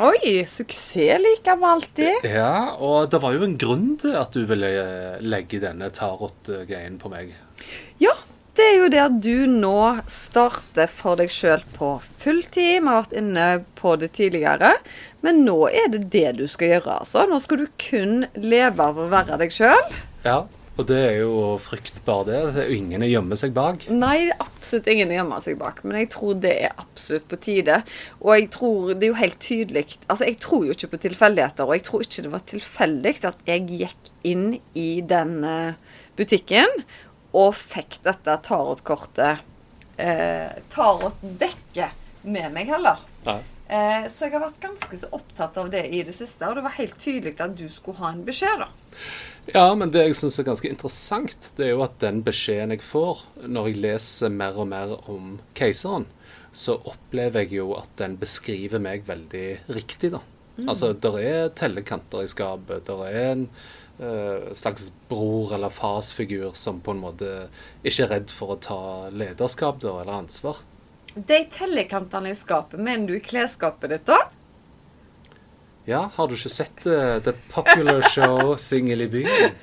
Oi, 0.00 0.46
suksess 0.48 1.18
liker 1.20 1.58
vi 1.60 1.66
alltid. 1.68 2.28
Ja, 2.30 2.78
og 2.78 3.10
det 3.12 3.20
var 3.20 3.34
jo 3.34 3.42
en 3.44 3.58
grunn 3.60 3.98
til 4.00 4.14
at 4.16 4.32
du 4.32 4.46
ville 4.48 4.70
legge 5.20 5.60
denne 5.60 5.90
tarot-greien 5.92 6.96
på 7.02 7.10
meg. 7.12 7.34
Ja, 8.00 8.14
det 8.60 8.66
er 8.66 8.76
jo 8.76 8.88
det 8.92 9.00
at 9.00 9.18
du 9.24 9.36
nå 9.48 9.80
starter 10.10 10.90
for 10.92 11.16
deg 11.16 11.32
sjøl 11.32 11.62
på 11.76 11.94
fulltid. 12.20 12.82
Vi 12.82 12.84
har 12.84 13.02
vært 13.06 13.16
inne 13.16 13.46
på 13.78 13.94
det 14.00 14.12
tidligere. 14.18 14.74
Men 15.24 15.42
nå 15.46 15.56
er 15.68 15.88
det 15.94 16.06
det 16.12 16.28
du 16.40 16.46
skal 16.50 16.74
gjøre, 16.74 17.00
altså. 17.02 17.24
Nå 17.28 17.40
skal 17.40 17.62
du 17.62 17.66
kun 17.80 18.24
leve 18.36 18.84
av 18.84 19.00
å 19.00 19.08
være 19.12 19.38
deg 19.40 19.54
sjøl. 19.54 19.96
Ja, 20.26 20.42
og 20.76 20.86
det 20.88 20.98
er 20.98 21.16
jo 21.22 21.56
fryktbar 21.60 22.26
det. 22.28 22.38
Det 22.54 22.62
er 22.62 22.70
jo 22.70 22.78
ingen 22.82 23.04
gjemme 23.08 23.36
seg 23.40 23.56
bak. 23.56 23.86
Nei, 23.92 24.14
er 24.28 24.44
absolutt 24.44 24.88
ingen 24.92 25.12
å 25.12 25.18
gjemme 25.18 25.42
seg 25.44 25.58
bak. 25.60 25.82
Men 25.86 26.02
jeg 26.02 26.12
tror 26.14 26.40
det 26.44 26.54
er 26.68 26.80
absolutt 26.84 27.28
på 27.32 27.40
tide. 27.40 27.82
Og 28.20 28.32
jeg 28.36 28.48
tror 28.56 28.94
det 28.94 29.08
er 29.08 29.14
jo 29.14 29.20
helt 29.20 29.40
tydelig 29.44 29.86
Altså, 30.06 30.26
jeg 30.28 30.40
tror 30.44 30.68
jo 30.68 30.76
ikke 30.76 30.94
på 30.94 31.04
tilfeldigheter. 31.08 31.68
Og 31.68 31.78
jeg 31.78 31.86
tror 31.88 32.04
ikke 32.04 32.26
det 32.26 32.34
var 32.36 32.48
tilfeldig 32.54 33.14
at 33.32 33.46
jeg 33.48 33.68
gikk 33.84 34.12
inn 34.28 34.50
i 34.76 34.90
den 35.00 35.38
eh, 35.48 36.02
butikken 36.20 36.82
og 37.36 37.54
fikk 37.56 38.00
dette 38.04 38.36
tarotkortet 38.46 39.46
eh, 40.00 40.50
Tarotdekket 40.72 42.24
med 42.26 42.52
meg 42.54 42.70
heller. 42.72 43.00
Ja. 43.24 43.38
Eh, 43.70 44.06
så 44.10 44.26
jeg 44.26 44.34
har 44.34 44.48
vært 44.48 44.62
ganske 44.64 44.98
så 44.98 45.08
opptatt 45.14 45.58
av 45.60 45.70
det 45.70 45.84
i 45.94 46.02
det 46.06 46.14
siste, 46.16 46.42
og 46.48 46.58
det 46.58 46.64
var 46.66 46.74
helt 46.74 46.96
tydelig 46.98 47.36
at 47.38 47.54
du 47.58 47.68
skulle 47.70 48.02
ha 48.02 48.10
en 48.10 48.24
beskjed, 48.26 48.64
da. 48.64 48.70
Ja, 49.54 49.68
men 49.78 49.92
det 49.94 50.02
jeg 50.08 50.16
syns 50.18 50.38
er 50.40 50.48
ganske 50.48 50.68
interessant, 50.68 51.52
det 51.56 51.68
er 51.68 51.76
jo 51.76 51.84
at 51.86 52.00
den 52.02 52.20
beskjeden 52.26 52.74
jeg 52.74 52.82
får 52.84 53.22
når 53.46 53.70
jeg 53.70 53.82
leser 53.84 54.34
mer 54.34 54.58
og 54.58 54.68
mer 54.72 54.96
om 55.10 55.38
keiseren, 55.58 56.08
så 56.50 56.76
opplever 56.82 57.46
jeg 57.46 57.60
jo 57.60 57.72
at 57.78 57.92
den 58.00 58.18
beskriver 58.18 58.82
meg 58.82 59.06
veldig 59.06 59.46
riktig, 59.70 60.12
da. 60.16 60.24
Mm. 60.58 60.66
Altså, 60.68 60.92
der 60.92 61.20
er 61.22 61.52
tellekanter 61.56 62.24
i 62.24 62.30
skapet. 62.30 62.82
Der 62.88 63.04
er 63.06 63.20
en 63.30 63.46
slags 64.56 64.86
bror- 65.10 65.54
eller 65.54 65.68
farsfigur 65.68 66.54
som 66.56 66.78
på 66.80 66.94
en 66.94 67.02
måte 67.02 67.30
ikke 67.82 68.06
er 68.06 68.12
redd 68.14 68.30
for 68.32 68.54
å 68.54 68.60
ta 68.64 68.82
lederskap 69.12 69.80
da, 69.82 69.98
eller 70.00 70.22
ansvar. 70.22 70.62
De 71.14 71.40
tellekantene 71.50 72.30
i 72.30 72.38
skapet, 72.38 72.80
mener 72.80 73.10
du 73.10 73.16
i 73.18 73.24
klesskapet 73.24 73.90
ditt 73.90 74.06
da? 74.08 74.18
Ja, 75.84 76.04
har 76.14 76.28
du 76.28 76.36
ikke 76.36 76.52
sett 76.52 76.84
uh, 76.86 77.18
The 77.24 77.32
Popular 77.50 78.04
Show 78.14 78.54
Singel 78.60 79.06
i 79.06 79.08
byen? 79.10 79.56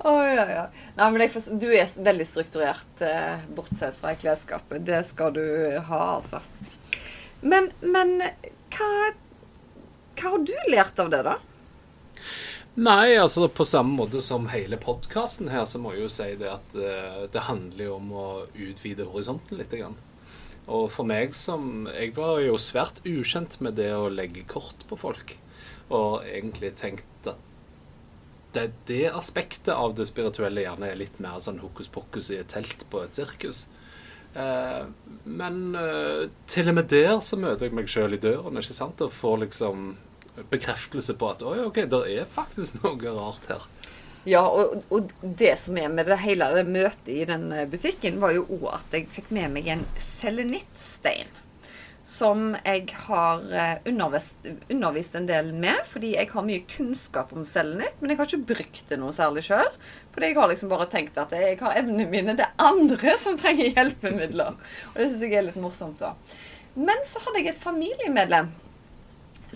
Å 0.00 0.08
oh, 0.08 0.22
ja, 0.24 0.46
ja. 0.48 0.62
Nei, 0.96 1.08
men 1.12 1.24
jeg, 1.26 1.42
du 1.60 1.66
er 1.68 1.84
veldig 2.06 2.24
strukturert, 2.24 3.02
uh, 3.04 3.42
bortsett 3.52 3.98
fra 4.00 4.14
klesskapet. 4.16 4.80
Det 4.86 5.02
skal 5.04 5.34
du 5.36 5.44
ha, 5.90 6.00
altså. 6.14 6.40
Men, 7.44 7.68
men 7.84 8.16
hva, 8.72 8.88
hva 10.16 10.32
har 10.32 10.46
du 10.48 10.56
lært 10.72 11.04
av 11.04 11.12
det, 11.12 11.20
da? 11.26 11.36
Nei, 12.78 13.16
altså 13.18 13.48
på 13.50 13.64
samme 13.66 13.96
måte 13.98 14.20
som 14.22 14.46
hele 14.52 14.78
podkasten 14.78 15.50
her, 15.50 15.64
så 15.66 15.80
må 15.82 15.96
jeg 15.96 16.04
jo 16.04 16.12
si 16.14 16.28
det 16.38 16.52
at 16.52 16.76
uh, 16.78 17.26
det 17.32 17.48
handler 17.48 17.88
jo 17.88 17.96
om 17.96 18.12
å 18.14 18.26
utvide 18.54 19.08
horisonten 19.10 19.58
litt. 19.58 19.74
Grann. 19.74 19.98
Og 20.70 20.86
for 20.94 21.08
meg 21.08 21.34
som 21.34 21.88
Jeg 21.90 22.14
var 22.14 22.38
jo 22.44 22.58
svært 22.60 23.00
ukjent 23.08 23.58
med 23.64 23.74
det 23.80 23.90
å 23.96 24.10
legge 24.12 24.46
kort 24.46 24.86
på 24.86 24.98
folk. 25.00 25.34
Og 25.90 26.22
egentlig 26.22 26.76
tenkt 26.78 27.26
at 27.26 27.40
det, 28.54 28.68
det 28.86 29.10
aspektet 29.10 29.74
av 29.74 29.96
det 29.98 30.06
spirituelle 30.06 30.62
gjerne 30.62 30.90
er 30.90 30.98
litt 30.98 31.18
mer 31.22 31.38
sånn 31.42 31.60
hokus 31.62 31.90
pokus 31.90 32.30
i 32.30 32.38
et 32.38 32.50
telt 32.50 32.86
på 32.90 33.02
et 33.02 33.18
sirkus. 33.18 33.64
Uh, 34.30 34.86
men 35.26 35.74
uh, 35.74 36.30
til 36.46 36.70
og 36.70 36.78
med 36.78 36.90
der 36.90 37.18
så 37.18 37.38
møter 37.38 37.66
jeg 37.66 37.74
meg 37.74 37.90
sjøl 37.90 38.14
i 38.14 38.22
døren, 38.22 38.62
ikke 38.62 38.78
sant, 38.78 39.02
og 39.02 39.14
får 39.14 39.42
liksom 39.48 39.90
bekreftelse 40.50 41.16
på 41.20 41.32
at 41.34 41.44
oi, 41.46 41.58
ok, 41.66 41.84
det 41.90 42.02
er 42.14 42.30
faktisk 42.34 42.80
noe 42.82 43.14
rart 43.16 43.50
her. 43.50 43.68
Ja, 44.28 44.42
og, 44.44 44.82
og, 44.92 45.12
det 45.22 45.54
som 45.56 45.78
er 45.80 45.88
med 45.88 46.10
det 46.10 46.18
hele 46.20 46.50
det 46.52 46.66
møtet 46.68 47.08
i 47.08 47.22
den 47.28 47.48
eh, 47.56 47.68
butikken, 47.68 48.18
var 48.20 48.34
jo 48.36 48.44
òg 48.58 48.66
at 48.74 48.96
jeg 48.98 49.08
fikk 49.08 49.30
med 49.32 49.54
meg 49.54 49.70
en 49.72 49.86
selenittstein. 49.96 51.30
Som 52.04 52.52
jeg 52.58 52.84
har 53.06 53.46
eh, 53.48 53.80
undervist, 53.88 54.36
undervist, 54.68 55.16
en 55.16 55.28
del 55.28 55.54
med, 55.56 55.80
fordi 55.88 56.12
jeg 56.18 56.28
har 56.34 56.44
mye 56.44 56.66
kunnskap 56.68 57.32
om 57.32 57.46
selenitt. 57.48 58.00
Men 58.00 58.12
jeg 58.12 58.20
har 58.20 58.28
ikke 58.28 58.52
brukt 58.52 58.92
det 58.92 59.00
noe 59.00 59.16
særlig 59.16 59.46
sjøl. 59.48 59.72
Fordi 60.12 60.32
jeg 60.32 60.40
har 60.40 60.52
liksom 60.52 60.72
bare 60.72 60.90
tenkt 60.92 61.20
at 61.20 61.32
jeg 61.36 61.56
har 61.62 61.80
evnene 61.80 62.08
mine. 62.12 62.36
Det 62.36 62.44
er 62.44 62.66
andre 62.66 63.16
som 63.20 63.40
trenger 63.40 63.72
hjelpemidler. 63.72 64.58
Og 64.92 65.00
det 65.00 65.08
syns 65.08 65.24
jeg 65.24 65.38
er 65.38 65.48
litt 65.48 65.60
morsomt. 65.62 66.02
da. 66.02 66.12
Men 66.76 67.06
så 67.08 67.22
hadde 67.24 67.40
jeg 67.40 67.54
et 67.54 67.62
familiemedlem 67.62 68.52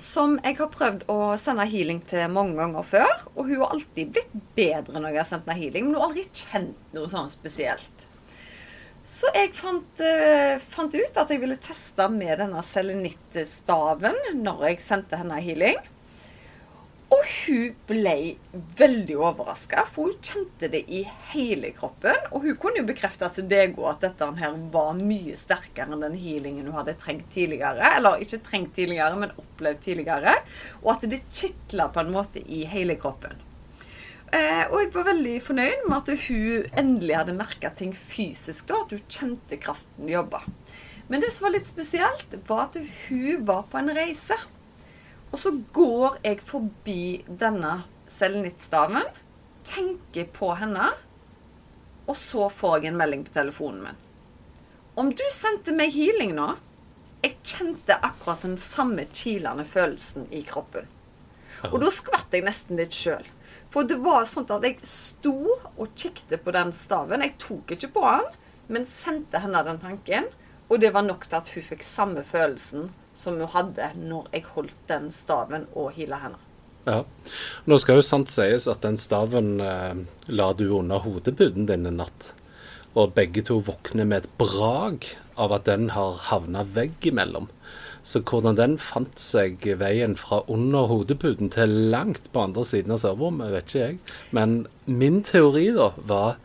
som 0.01 0.39
jeg 0.43 0.59
har 0.59 0.71
prøvd 0.73 1.05
å 1.13 1.19
sende 1.41 1.67
healing 1.71 2.01
til 2.09 2.27
mange 2.33 2.57
ganger 2.59 2.87
før. 2.87 3.13
Og 3.35 3.51
hun 3.51 3.63
har 3.63 3.77
alltid 3.77 4.11
blitt 4.17 4.35
bedre 4.57 4.99
når 4.99 5.13
jeg 5.13 5.23
har 5.23 5.31
sendt 5.31 5.49
henne 5.49 5.61
healing, 5.61 5.87
men 5.87 5.95
hun 5.95 6.03
har 6.03 6.11
aldri 6.11 6.27
kjent 6.31 6.97
noe 6.97 7.11
sånn 7.13 7.31
spesielt. 7.33 8.07
Så 9.05 9.29
jeg 9.37 9.53
fant, 9.53 10.01
uh, 10.01 10.57
fant 10.63 10.95
ut 10.97 11.19
at 11.21 11.33
jeg 11.33 11.43
ville 11.43 11.61
teste 11.61 12.07
med 12.09 12.39
denne 12.41 12.63
selenittstaven 12.65 14.17
når 14.41 14.71
jeg 14.71 14.85
sendte 14.85 15.21
henne 15.21 15.43
healing. 15.45 15.77
Og 17.15 17.23
hun 17.29 17.75
ble 17.87 18.15
veldig 18.79 19.17
overraska, 19.21 19.85
for 19.91 20.11
hun 20.11 20.21
kjente 20.25 20.71
det 20.73 20.81
i 20.91 21.03
hele 21.31 21.71
kroppen. 21.77 22.17
Og 22.33 22.47
hun 22.49 22.59
kunne 22.61 22.81
jo 22.81 22.89
bekrefte 22.89 23.29
til 23.37 23.47
deg 23.51 23.79
òg 23.79 23.91
at 23.93 24.07
dette 24.09 24.31
her 24.41 24.57
var 24.75 24.97
mye 24.99 25.37
sterkere 25.39 25.95
enn 25.95 26.05
den 26.07 26.19
healingen 26.19 26.71
hun 26.71 26.79
hadde 26.81 26.97
trengt 27.01 27.29
tidligere. 27.35 27.95
Eller 27.99 28.25
ikke 28.25 28.43
trengt 28.47 28.75
tidligere, 28.79 29.21
men 29.21 29.35
opplevd 29.41 29.83
tidligere. 29.87 30.39
Og 30.83 30.95
at 30.97 31.07
det 31.13 31.23
kitla 31.31 31.91
på 31.93 32.03
en 32.03 32.15
måte 32.15 32.43
i 32.43 32.65
hele 32.71 32.99
kroppen. 33.01 33.37
Eh, 34.35 34.65
og 34.73 34.81
jeg 34.81 34.91
var 34.97 35.07
veldig 35.13 35.35
fornøyd 35.45 35.85
med 35.87 36.01
at 36.01 36.25
hun 36.25 36.73
endelig 36.81 37.19
hadde 37.21 37.37
merka 37.39 37.71
ting 37.71 37.93
fysisk. 37.95 38.67
da, 38.71 38.81
At 38.83 38.97
hun 38.97 39.07
kjente 39.07 39.61
kraften 39.63 40.11
jobba. 40.11 40.43
Men 41.07 41.21
det 41.21 41.31
som 41.35 41.47
var 41.47 41.55
litt 41.55 41.69
spesielt, 41.69 42.35
var 42.49 42.67
at 42.71 42.81
hun 43.05 43.45
var 43.47 43.67
på 43.71 43.79
en 43.79 43.93
reise. 43.95 44.39
Og 45.35 45.39
så 45.43 45.51
går 45.75 46.21
jeg 46.23 46.39
forbi 46.47 47.25
denne 47.27 47.81
selenittstaven, 48.07 49.03
tenker 49.67 50.29
på 50.31 50.53
henne, 50.61 50.93
og 52.07 52.15
så 52.15 52.47
får 52.55 52.77
jeg 52.77 52.93
en 52.93 53.01
melding 53.01 53.25
på 53.27 53.35
telefonen 53.35 53.89
min. 53.89 53.99
Om 54.95 55.11
du 55.11 55.25
sendte 55.35 55.75
meg 55.75 55.91
healing 55.97 56.37
nå 56.37 56.53
Jeg 57.25 57.39
kjente 57.43 57.97
akkurat 58.05 58.43
den 58.45 58.59
samme 58.61 59.07
kilende 59.11 59.65
følelsen 59.65 60.27
i 60.31 60.43
kroppen. 60.45 60.85
Og 61.71 61.79
da 61.81 61.89
skvatt 61.89 62.35
jeg 62.37 62.45
nesten 62.45 62.77
litt 62.77 62.93
sjøl. 62.93 63.25
For 63.73 63.89
det 63.89 63.97
var 64.05 64.27
sånn 64.29 64.45
at 64.53 64.67
jeg 64.69 64.77
sto 64.85 65.39
og 65.57 65.95
kikket 65.97 66.45
på 66.45 66.53
den 66.53 66.75
staven. 66.77 67.25
Jeg 67.25 67.39
tok 67.41 67.73
ikke 67.75 67.91
på 67.97 68.03
den, 68.05 68.29
men 68.69 68.85
sendte 68.87 69.41
henne 69.41 69.65
den 69.65 69.81
tanken. 69.81 70.29
Og 70.69 70.85
det 70.85 70.93
var 70.93 71.09
nok 71.09 71.25
til 71.25 71.41
at 71.41 71.49
hun 71.57 71.65
fikk 71.65 71.87
samme 71.89 72.23
følelsen 72.29 72.93
som 73.15 73.39
hun 73.41 73.51
hadde 73.55 73.93
når 74.01 74.29
jeg 74.35 74.49
holdt 74.55 74.81
den 74.91 75.11
staven 75.15 75.69
og 75.73 75.93
hila 75.97 76.21
henne. 76.25 76.41
Ja. 76.85 77.01
Nå 77.65 77.79
skal 77.81 78.01
jo 78.01 78.05
sant 78.05 78.29
sies 78.33 78.67
at 78.69 78.83
den 78.85 78.99
staven 79.01 79.57
eh, 79.65 80.03
la 80.29 80.49
du 80.53 80.67
under 80.77 81.01
hodeputen 81.05 81.69
din 81.71 81.89
en 81.89 82.03
natt. 82.03 82.33
Og 82.95 83.15
begge 83.17 83.43
to 83.47 83.59
våkner 83.65 84.07
med 84.07 84.25
et 84.25 84.35
brag 84.39 85.09
av 85.41 85.55
at 85.57 85.65
den 85.67 85.89
har 85.97 86.21
havna 86.29 86.63
veggimellom. 86.77 87.49
Så 88.05 88.21
hvordan 88.21 88.59
den 88.59 88.75
fant 88.77 89.17
seg 89.19 89.65
veien 89.81 90.13
fra 90.21 90.43
under 90.53 90.91
hodeputen 90.91 91.49
til 91.55 91.73
langt 91.91 92.29
på 92.35 92.43
andre 92.45 92.67
siden 92.69 92.93
av 92.95 93.01
soverommet, 93.01 93.55
vet 93.55 93.71
ikke 93.71 93.81
jeg. 93.81 93.97
Men 94.37 94.59
min 94.85 95.23
teori 95.25 95.71
da 95.73 95.89
var 95.97 96.37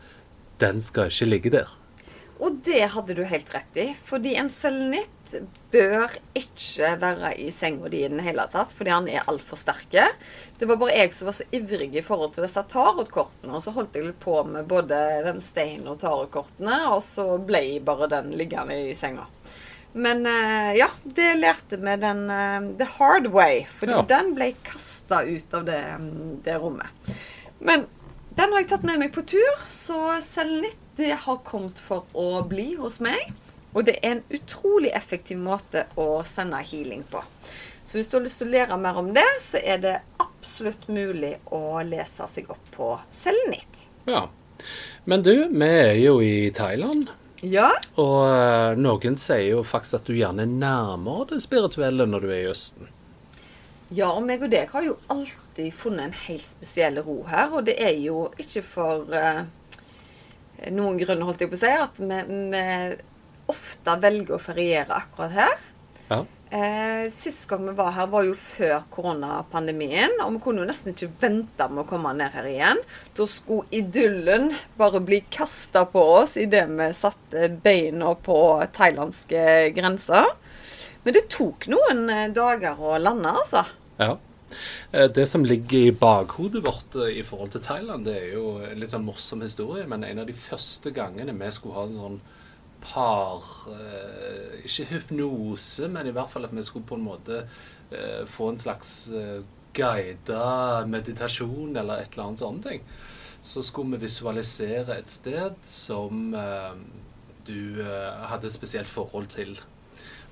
den 0.63 0.79
skal 0.83 1.11
ikke 1.11 1.27
ligge 1.27 1.53
der. 1.59 1.75
Og 2.39 2.61
det 2.63 2.85
hadde 2.93 3.17
du 3.17 3.25
helt 3.27 3.51
rett 3.51 3.79
i. 3.79 3.89
Fordi 4.07 4.38
en 4.39 4.51
selenitt 4.53 5.18
bør 5.71 6.13
ikke 6.38 6.93
være 7.01 7.31
i 7.41 7.50
senga 7.53 7.89
di 7.91 8.03
i 8.05 8.09
det 8.12 8.25
hele 8.25 8.45
tatt, 8.51 8.74
fordi 8.75 8.93
han 8.93 9.09
er 9.12 9.27
altfor 9.29 9.59
sterke. 9.59 10.07
Det 10.59 10.67
var 10.69 10.79
bare 10.81 10.98
jeg 10.98 11.13
som 11.15 11.29
var 11.29 11.38
så 11.38 11.48
ivrig 11.55 11.89
i 11.93 12.03
forhold 12.05 12.36
til 12.36 12.45
disse 12.45 12.63
tarotkortene, 12.71 13.53
og 13.53 13.63
så 13.63 13.74
holdt 13.75 13.98
jeg 13.98 14.09
litt 14.09 14.21
på 14.24 14.38
med 14.48 14.69
både 14.69 15.00
den 15.27 15.41
steinen 15.43 15.91
og 15.93 16.00
tarotkortene, 16.03 16.81
og 16.93 17.03
så 17.05 17.38
ble 17.41 17.63
bare 17.86 18.09
den 18.12 18.33
liggende 18.39 18.79
i 18.89 18.95
senga. 18.98 19.27
Men 19.93 20.21
uh, 20.25 20.71
ja, 20.77 20.89
det 21.03 21.31
lærte 21.39 21.79
vi 21.81 21.95
den 22.01 22.25
uh, 22.29 22.67
the 22.77 22.86
hard 22.98 23.31
way, 23.33 23.63
fordi 23.79 23.98
ja. 23.98 24.03
den 24.12 24.36
ble 24.38 24.51
kasta 24.65 25.24
ut 25.25 25.55
av 25.57 25.65
det, 25.69 25.81
det 26.45 26.59
rommet. 26.62 27.15
Men 27.59 27.88
den 28.38 28.53
har 28.53 28.62
jeg 28.62 28.69
tatt 28.71 28.86
med 28.88 29.01
meg 29.01 29.12
på 29.15 29.25
tur, 29.27 29.63
så 29.67 30.19
Selenitt 30.24 30.77
det 31.00 31.13
har 31.24 31.39
kommet 31.48 31.79
for 31.79 32.05
å 32.17 32.41
bli 32.48 32.74
hos 32.79 33.00
meg. 33.03 33.31
Og 33.73 33.85
det 33.85 33.99
er 34.01 34.15
en 34.17 34.23
utrolig 34.33 34.91
effektiv 34.97 35.38
måte 35.41 35.85
å 35.99 36.23
sende 36.25 36.61
healing 36.65 37.03
på. 37.09 37.21
Så 37.83 37.97
hvis 37.97 38.09
du 38.09 38.17
har 38.17 38.25
lyst 38.25 38.41
til 38.41 38.49
å 38.49 38.53
lære 38.53 38.77
mer 38.81 38.97
om 39.01 39.13
det, 39.13 39.27
så 39.41 39.61
er 39.61 39.79
det 39.81 39.95
absolutt 40.21 40.88
mulig 40.89 41.35
å 41.53 41.81
lese 41.85 42.27
seg 42.29 42.49
opp 42.53 42.67
på 42.75 42.91
Selenit. 43.13 43.85
Ja. 44.09 44.27
Men 45.09 45.23
du, 45.25 45.33
vi 45.49 45.69
er 45.69 45.95
jo 46.01 46.19
i 46.21 46.51
Thailand. 46.53 47.09
Ja, 47.41 47.69
Og 47.95 48.17
eh, 48.27 48.75
noen 48.75 49.15
sier 49.19 49.45
jo 49.53 49.61
faktisk 49.63 50.01
at 50.01 50.09
du 50.09 50.17
gjerne 50.17 50.43
er 50.43 50.51
nærmere 50.51 51.29
det 51.29 51.43
spirituelle 51.45 52.07
når 52.09 52.25
du 52.25 52.31
er 52.33 52.41
i 52.41 52.49
Østen. 52.51 52.89
Ja, 53.89 54.11
og 54.11 54.25
meg 54.27 54.43
og 54.45 54.51
deg 54.53 54.69
har 54.69 54.83
jo 54.85 54.97
alltid 55.09 55.71
funnet 55.73 56.09
en 56.09 56.17
helt 56.27 56.45
spesiell 56.45 56.99
ro 57.05 57.23
her. 57.29 57.47
Og 57.55 57.65
det 57.65 57.79
er 57.81 57.95
jo 57.97 58.27
ikke 58.38 58.61
for 58.65 59.07
uh, 59.09 59.47
noen 60.69 60.99
grunn, 60.99 61.23
holdt 61.25 61.41
jeg 61.41 61.49
på 61.49 61.57
å 61.57 61.61
si, 61.63 61.71
at 61.88 62.03
vi, 62.03 62.19
vi 62.51 62.63
ofte 63.51 63.95
velger 64.01 64.37
å 64.37 64.41
feriere 64.41 64.97
akkurat 64.97 65.35
her. 65.35 65.55
Ja. 66.09 66.25
Eh, 66.49 67.05
sist 67.13 67.45
gang 67.49 67.67
vi 67.67 67.75
var 67.77 67.91
her, 67.93 68.07
var 68.09 68.23
jo 68.25 68.33
før 68.33 68.79
koronapandemien. 68.89 70.15
Og 70.25 70.33
vi 70.33 70.41
kunne 70.43 70.63
jo 70.63 70.69
nesten 70.69 70.95
ikke 70.95 71.11
vente 71.21 71.67
med 71.69 71.83
å 71.83 71.89
komme 71.89 72.13
ned 72.17 72.33
her 72.33 72.47
igjen. 72.49 72.81
Da 73.17 73.27
skulle 73.29 73.69
idyllen 73.75 74.49
bare 74.79 75.01
bli 75.05 75.21
kasta 75.29 75.85
på 75.91 76.01
oss 76.21 76.37
idet 76.41 76.65
vi 76.71 76.89
satte 76.97 77.51
beina 77.63 78.15
på 78.17 78.39
thailandske 78.73 79.43
grenser. 79.77 80.31
Men 81.03 81.15
det 81.15 81.27
tok 81.31 81.69
noen 81.71 82.09
eh, 82.11 82.25
dager 82.33 82.81
å 82.81 82.97
lande, 82.97 83.35
altså. 83.43 83.63
Ja. 84.01 84.15
Eh, 84.91 85.07
Det 85.13 85.27
som 85.29 85.45
ligger 85.45 85.79
i 85.79 85.93
bakhodet 85.95 86.63
vårt 86.65 86.97
eh, 86.97 87.19
i 87.21 87.23
forhold 87.23 87.53
til 87.53 87.61
Thailand, 87.61 88.09
det 88.09 88.17
er 88.17 88.33
jo 88.33 88.57
en 88.65 88.81
litt 88.81 88.91
sånn 88.95 89.05
morsom 89.05 89.45
historie. 89.45 89.85
Men 89.87 90.03
en 90.03 90.25
av 90.25 90.27
de 90.27 90.33
første 90.33 90.91
gangene 90.95 91.37
vi 91.37 91.53
skulle 91.53 91.77
ha 91.77 91.85
en 91.85 92.01
sånn 92.01 92.19
par 92.81 93.43
eh, 93.74 94.59
Ikke 94.65 94.88
hypnose, 94.93 95.88
men 95.91 96.07
i 96.07 96.13
hvert 96.15 96.31
fall 96.31 96.48
at 96.48 96.55
vi 96.55 96.65
skulle 96.65 96.88
på 96.88 96.98
en 97.00 97.07
måte 97.07 97.43
eh, 97.91 98.25
få 98.29 98.51
en 98.51 98.62
slags 98.62 98.93
eh, 99.15 99.39
guida 99.75 100.86
meditasjon 100.89 101.77
eller 101.77 102.03
et 102.03 102.13
eller 102.13 102.29
annet 102.29 102.43
sånne 102.43 102.65
ting. 102.65 102.86
Så 103.41 103.63
skulle 103.63 103.95
vi 103.95 104.07
visualisere 104.07 104.98
et 105.00 105.12
sted 105.12 105.55
som 105.63 106.33
du 107.48 107.79
hadde 107.79 108.50
et 108.50 108.51
spesielt 108.51 108.89
forhold 108.89 109.29
til. 109.31 109.53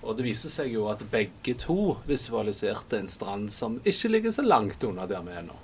Og 0.02 0.18
det 0.18 0.26
viser 0.26 0.52
seg 0.52 0.74
jo 0.74 0.90
at 0.92 1.06
begge 1.14 1.56
to 1.62 1.96
visualiserte 2.10 3.00
en 3.00 3.08
strand 3.08 3.48
som 3.54 3.80
ikke 3.88 4.12
ligger 4.12 4.36
så 4.36 4.44
langt 4.44 4.84
unna 4.84 5.08
der 5.08 5.24
vi 5.24 5.38
er 5.38 5.48
nå. 5.48 5.56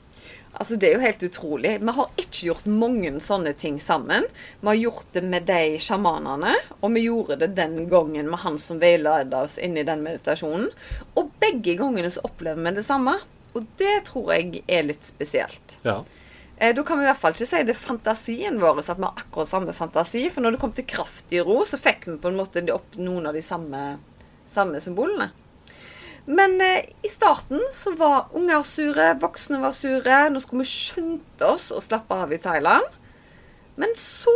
Altså, 0.53 0.75
Det 0.77 0.89
er 0.89 0.93
jo 0.97 1.03
helt 1.03 1.23
utrolig. 1.23 1.71
Vi 1.81 1.93
har 1.97 2.09
ikke 2.21 2.47
gjort 2.47 2.65
mange 2.69 3.11
sånne 3.25 3.53
ting 3.57 3.79
sammen. 3.81 4.27
Vi 4.61 4.67
har 4.69 4.79
gjort 4.79 5.05
det 5.15 5.23
med 5.25 5.47
de 5.49 5.77
sjamanene, 5.81 6.53
og 6.79 6.93
vi 6.93 7.07
gjorde 7.07 7.39
det 7.41 7.55
den 7.57 7.87
gangen 7.89 8.29
med 8.29 8.39
han 8.45 8.59
som 8.61 8.79
veiledet 8.81 9.33
oss 9.33 9.57
inn 9.57 9.77
i 9.77 9.85
den 9.87 10.03
meditasjonen. 10.05 10.69
Og 11.17 11.31
begge 11.41 11.75
gangene 11.79 12.11
så 12.13 12.21
opplever 12.29 12.61
vi 12.61 12.75
det 12.77 12.85
samme. 12.85 13.17
Og 13.53 13.65
det 13.77 14.05
tror 14.09 14.33
jeg 14.33 14.63
er 14.67 14.85
litt 14.85 15.05
spesielt. 15.05 15.77
Ja. 15.85 16.03
Eh, 16.57 16.73
Da 16.73 16.83
kan 16.83 16.99
vi 16.99 17.05
i 17.05 17.09
hvert 17.09 17.21
fall 17.21 17.33
ikke 17.33 17.49
si 17.49 17.63
det 17.63 17.75
er 17.75 17.81
fantasien 17.87 18.59
vår 18.61 18.79
at 18.79 18.97
vi 18.97 19.03
har 19.03 19.21
akkurat 19.25 19.49
samme 19.49 19.73
fantasi. 19.73 20.29
For 20.29 20.41
når 20.41 20.51
det 20.55 20.61
kom 20.61 20.73
til 20.73 20.85
kraftig 20.85 21.45
ro, 21.45 21.63
så 21.65 21.77
fikk 21.81 22.07
vi 22.07 22.17
på 22.17 22.29
en 22.29 22.37
måte 22.37 22.63
opp 22.73 22.95
noen 22.97 23.25
av 23.27 23.33
de 23.33 23.41
samme, 23.41 23.97
samme 24.47 24.81
symbolene. 24.81 25.31
Men 26.25 26.61
eh, 26.61 26.85
i 27.03 27.09
starten 27.11 27.61
så 27.71 27.91
var 27.99 28.31
unger 28.37 28.63
sure, 28.63 29.09
voksne 29.19 29.59
var 29.63 29.75
sure. 29.75 30.19
Nå 30.31 30.41
skulle 30.43 30.63
vi 30.63 30.71
skynde 30.71 31.49
oss 31.49 31.69
å 31.75 31.81
slappe 31.83 32.15
av 32.15 32.31
i 32.31 32.39
Thailand. 32.41 32.87
Men 33.75 33.91
så, 33.97 34.33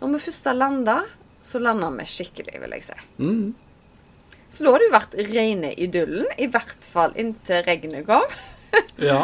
når 0.00 0.14
vi 0.16 0.22
først 0.26 0.50
har 0.50 0.58
landa, 0.58 1.00
så 1.40 1.62
landa 1.62 1.88
vi 1.94 2.06
skikkelig, 2.10 2.58
vil 2.60 2.76
jeg 2.76 2.88
si. 2.90 2.98
Mm. 3.22 3.50
Så 4.50 4.64
da 4.66 4.72
har 4.74 4.82
det 4.82 4.88
jo 4.88 4.96
vært 4.96 5.18
rene 5.30 5.72
idyllen. 5.78 6.26
I 6.36 6.50
hvert 6.50 6.88
fall 6.92 7.14
inntil 7.20 7.62
regnet 7.68 8.08
kom. 8.08 8.26
ja. 9.10 9.22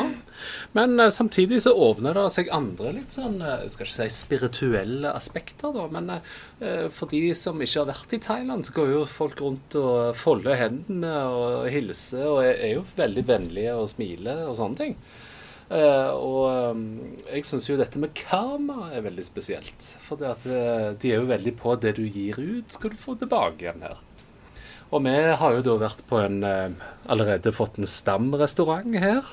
Men 0.76 1.00
uh, 1.00 1.08
samtidig 1.08 1.62
så 1.62 1.72
åpner 1.72 2.16
det 2.16 2.26
seg 2.34 2.50
andre 2.54 2.92
litt 2.98 3.14
sånn 3.14 3.38
uh, 3.40 3.64
skal 3.70 3.86
ikke 3.86 3.96
si 3.96 4.08
spirituelle 4.12 5.12
aspekter, 5.16 5.72
da. 5.74 5.86
Men 5.92 6.10
uh, 6.18 6.88
for 6.94 7.10
de 7.12 7.30
som 7.38 7.60
ikke 7.62 7.82
har 7.82 7.90
vært 7.90 8.16
i 8.16 8.22
Thailand, 8.22 8.66
så 8.66 8.76
går 8.76 8.92
jo 8.92 9.04
folk 9.10 9.40
rundt 9.44 9.78
og 9.80 10.16
folder 10.20 10.58
hendene 10.60 11.14
og 11.32 11.70
hilser 11.72 12.26
og 12.28 12.42
er, 12.44 12.58
er 12.68 12.74
jo 12.76 12.88
veldig 12.98 13.24
vennlige 13.28 13.76
og 13.78 13.88
smiler 13.92 14.44
og 14.50 14.58
sånne 14.60 14.82
ting. 14.82 14.98
Og 15.66 16.44
um, 16.46 16.82
jeg 17.26 17.42
syns 17.48 17.64
jo 17.66 17.74
dette 17.74 17.98
med 17.98 18.12
karma 18.14 18.92
er 18.94 19.02
veldig 19.02 19.24
spesielt. 19.26 19.88
For 20.04 20.20
det 20.20 20.28
at 20.30 20.44
de 21.02 21.10
er 21.10 21.18
jo 21.18 21.26
veldig 21.26 21.56
på 21.58 21.74
det 21.82 21.96
du 21.96 22.04
gir 22.04 22.38
ut, 22.38 22.70
skal 22.70 22.94
du 22.94 23.00
få 23.00 23.16
tilbake 23.18 23.64
igjen 23.66 23.82
her. 23.82 23.98
Og 24.94 25.02
vi 25.02 25.14
har 25.40 25.56
jo 25.56 25.64
da 25.66 25.74
vært 25.80 26.04
på 26.06 26.20
en 26.22 26.42
eh, 26.46 26.76
Allerede 27.10 27.52
fått 27.54 27.78
en 27.78 27.86
stamrestaurant 27.86 28.94
her. 28.98 29.26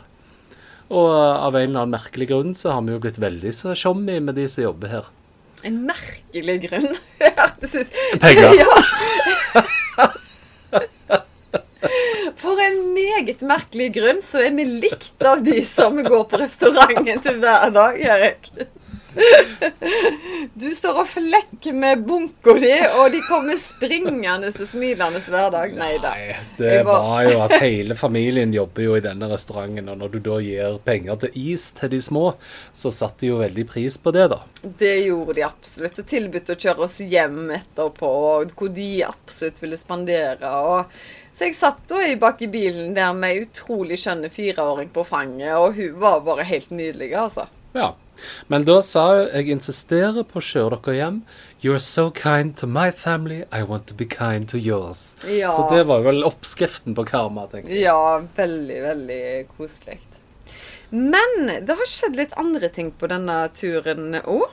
Og 0.94 1.10
av 1.10 1.56
en 1.56 1.64
eller 1.70 1.86
annen 1.86 1.96
merkelig 1.96 2.28
grunn 2.30 2.54
så 2.58 2.76
har 2.76 2.84
vi 2.86 2.94
jo 2.94 3.02
blitt 3.02 3.18
veldig 3.22 3.54
så 3.56 3.74
tjommi 3.78 4.20
med 4.22 4.38
de 4.38 4.46
som 4.52 4.68
jobber 4.68 4.92
her. 4.92 5.08
En 5.66 5.80
merkelig 5.88 6.60
grunn. 6.68 6.92
Hørtes 7.24 7.78
ut 7.82 8.00
Penger. 8.22 8.54
Ja. 9.94 10.08
For 12.42 12.58
en 12.60 12.80
meget 12.96 13.44
merkelig 13.46 13.92
grunn 13.96 14.22
så 14.26 14.42
er 14.44 14.56
vi 14.58 14.66
likt 14.66 15.22
av 15.28 15.44
de 15.46 15.60
som 15.66 16.00
går 16.04 16.24
på 16.32 16.40
restauranten 16.42 17.22
til 17.24 17.38
hver 17.44 17.70
dag, 17.76 18.00
Erik. 18.02 18.50
Du 20.54 20.68
står 20.76 21.00
og 21.02 21.08
flekker 21.10 21.74
med 21.78 22.04
bunka 22.08 22.54
di, 22.60 22.72
og 23.00 23.12
de 23.14 23.22
kommer 23.26 23.58
springende 23.60 24.50
og 24.50 24.68
smilende 24.68 25.22
hver 25.24 25.50
dag. 25.54 25.74
Nei 25.78 25.94
da. 26.04 26.12
Det 26.58 26.84
var- 26.86 27.02
var 27.08 27.24
jo 27.30 27.40
at 27.46 27.56
hele 27.62 27.96
familien 27.96 28.54
jobber 28.54 28.84
jo 28.84 28.96
i 28.96 29.04
denne 29.06 29.30
restauranten, 29.32 29.90
og 29.90 29.98
når 29.98 30.12
du 30.12 30.20
da 30.20 30.38
gir 30.44 30.78
penger 30.86 31.16
til 31.24 31.32
is 31.36 31.72
til 31.72 31.90
de 31.90 32.02
små, 32.02 32.36
så 32.74 32.92
satte 32.92 33.22
de 33.22 33.28
jo 33.32 33.40
veldig 33.40 33.68
pris 33.68 33.98
på 33.98 34.12
det, 34.14 34.30
da. 34.30 34.40
Det 34.64 35.06
gjorde 35.06 35.34
de 35.34 35.44
absolutt. 35.48 36.00
Og 36.00 36.06
tilbudt 36.06 36.50
å 36.54 36.60
kjøre 36.60 36.80
oss 36.88 36.98
hjem 37.00 37.52
etterpå, 37.52 38.14
hvor 38.56 38.74
de 38.74 39.04
absolutt 39.04 39.60
ville 39.62 39.78
spandere. 39.78 40.44
Og 40.44 40.86
så 41.32 41.46
jeg 41.48 41.56
satt 41.56 41.88
da 41.88 42.16
bak 42.16 42.42
i 42.42 42.48
bilen 42.48 42.94
der 42.94 43.14
med 43.14 43.48
utrolig 43.48 43.98
skjønne 43.98 44.30
fireåring 44.30 44.90
på 44.94 45.06
fanget, 45.06 45.56
og 45.58 45.74
hun 45.76 46.00
var 46.00 46.20
bare 46.22 46.44
helt 46.44 46.70
nydelig, 46.72 47.14
altså. 47.16 47.48
Ja. 47.74 47.94
Men 48.48 48.64
da 48.68 48.78
sa 48.86 49.04
jeg 49.18 49.32
jeg 49.34 49.58
insisterer 49.58 50.26
på 50.28 50.40
å 50.40 50.46
kjøre 50.46 50.80
dere 50.86 50.96
hjem. 51.00 51.20
You're 51.64 51.82
so 51.82 52.10
kind 52.12 52.56
to 52.60 52.68
my 52.68 52.92
family, 52.92 53.44
I 53.52 53.64
want 53.64 53.88
to 53.88 53.98
be 53.98 54.06
kind 54.06 54.50
to 54.50 54.60
yours. 54.60 55.16
Ja. 55.28 55.52
Så 55.56 55.68
det 55.74 55.86
var 55.90 56.04
vel 56.06 56.24
oppskriften 56.28 56.96
på 56.96 57.06
karma, 57.10 57.48
tenker 57.52 57.72
jeg. 57.72 57.86
Ja, 57.88 58.20
veldig, 58.36 58.82
veldig 58.88 59.22
koselig. 59.58 60.00
Men 60.94 61.48
det 61.66 61.74
har 61.74 61.90
skjedd 61.90 62.20
litt 62.20 62.36
andre 62.38 62.70
ting 62.70 62.92
på 62.94 63.10
denne 63.10 63.48
turen 63.58 64.20
òg. 64.22 64.52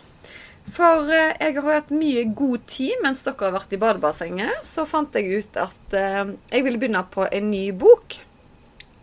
For 0.70 1.08
eh, 1.10 1.34
jeg 1.40 1.56
har 1.58 1.66
hatt 1.80 1.90
mye 1.92 2.22
god 2.36 2.64
tid 2.70 3.00
mens 3.02 3.24
dere 3.26 3.48
har 3.48 3.56
vært 3.58 3.74
i 3.74 3.80
badebassenget. 3.80 4.62
Så 4.64 4.86
fant 4.88 5.14
jeg 5.18 5.42
ut 5.42 5.60
at 5.60 5.96
eh, 5.98 6.32
jeg 6.52 6.64
ville 6.66 6.80
begynne 6.80 7.02
på 7.12 7.26
en 7.26 7.50
ny 7.50 7.66
bok. 7.76 8.20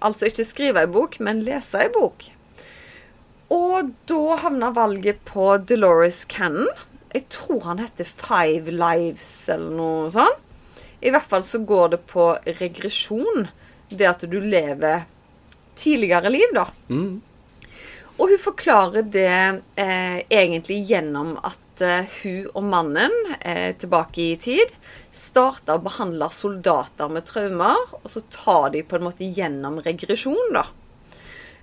Altså 0.07 0.29
ikke 0.29 0.45
skrive 0.47 0.83
ei 0.85 0.89
bok, 0.89 1.19
men 1.19 1.43
lese 1.45 1.81
ei 1.81 1.91
bok. 1.93 2.29
Og 3.77 3.89
da 4.09 4.35
havna 4.41 4.71
valget 4.73 5.19
på 5.27 5.51
Dolores 5.69 6.23
Cannon. 6.25 6.69
Jeg 7.13 7.27
tror 7.29 7.61
han 7.67 7.81
heter 7.83 8.07
Five 8.09 8.73
Lives 8.73 9.29
eller 9.53 9.75
noe 9.77 10.07
sånt. 10.13 10.43
I 10.97 11.11
hvert 11.13 11.29
fall 11.29 11.43
så 11.45 11.59
går 11.61 11.91
det 11.93 11.99
på 12.09 12.31
regresjon. 12.57 13.45
Det 13.89 14.07
at 14.09 14.25
du 14.25 14.39
lever 14.41 15.03
tidligere 15.77 16.31
liv, 16.33 16.55
da. 16.57 16.65
Mm. 16.89 17.19
Og 18.17 18.31
hun 18.33 18.41
forklarer 18.41 19.05
det 19.13 19.29
eh, 19.77 20.17
egentlig 20.25 20.79
gjennom 20.89 21.35
at 21.45 21.83
eh, 21.85 22.17
hun 22.23 22.49
og 22.57 22.65
mannen 22.65 23.13
eh, 23.37 23.75
tilbake 23.77 24.23
i 24.23 24.39
tid 24.41 24.73
starta 25.13 25.77
å 25.77 25.83
behandle 25.85 26.31
soldater 26.33 27.13
med 27.13 27.29
traumer, 27.29 27.93
og 28.01 28.09
så 28.09 28.25
tar 28.33 28.71
de 28.73 28.81
på 28.81 28.97
en 28.97 29.05
måte 29.05 29.29
gjennom 29.29 29.77
regresjon, 29.85 30.49
da. 30.57 30.65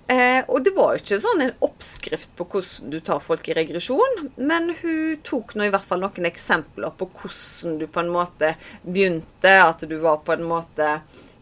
Eh, 0.07 0.43
og 0.45 0.61
det 0.61 0.75
var 0.75 0.93
jo 0.93 1.01
ikke 1.01 1.17
sånn 1.17 1.41
en 1.41 1.53
oppskrift 1.65 2.35
på 2.37 2.45
hvordan 2.45 2.91
du 2.93 2.99
tar 3.01 3.23
folk 3.25 3.47
i 3.49 3.55
regresjon, 3.57 4.27
men 4.37 4.69
hun 4.83 5.15
tok 5.25 5.55
nå 5.57 5.65
i 5.65 5.71
hvert 5.73 5.87
fall 5.87 6.03
noen 6.03 6.27
eksempler 6.29 6.93
på 6.99 7.07
hvordan 7.09 7.79
du 7.81 7.87
på 7.89 8.03
en 8.03 8.11
måte 8.13 8.51
begynte, 8.85 9.55
at 9.63 9.81
du 9.81 9.95
var 10.03 10.21
på 10.27 10.35
en 10.35 10.45
måte 10.45 10.99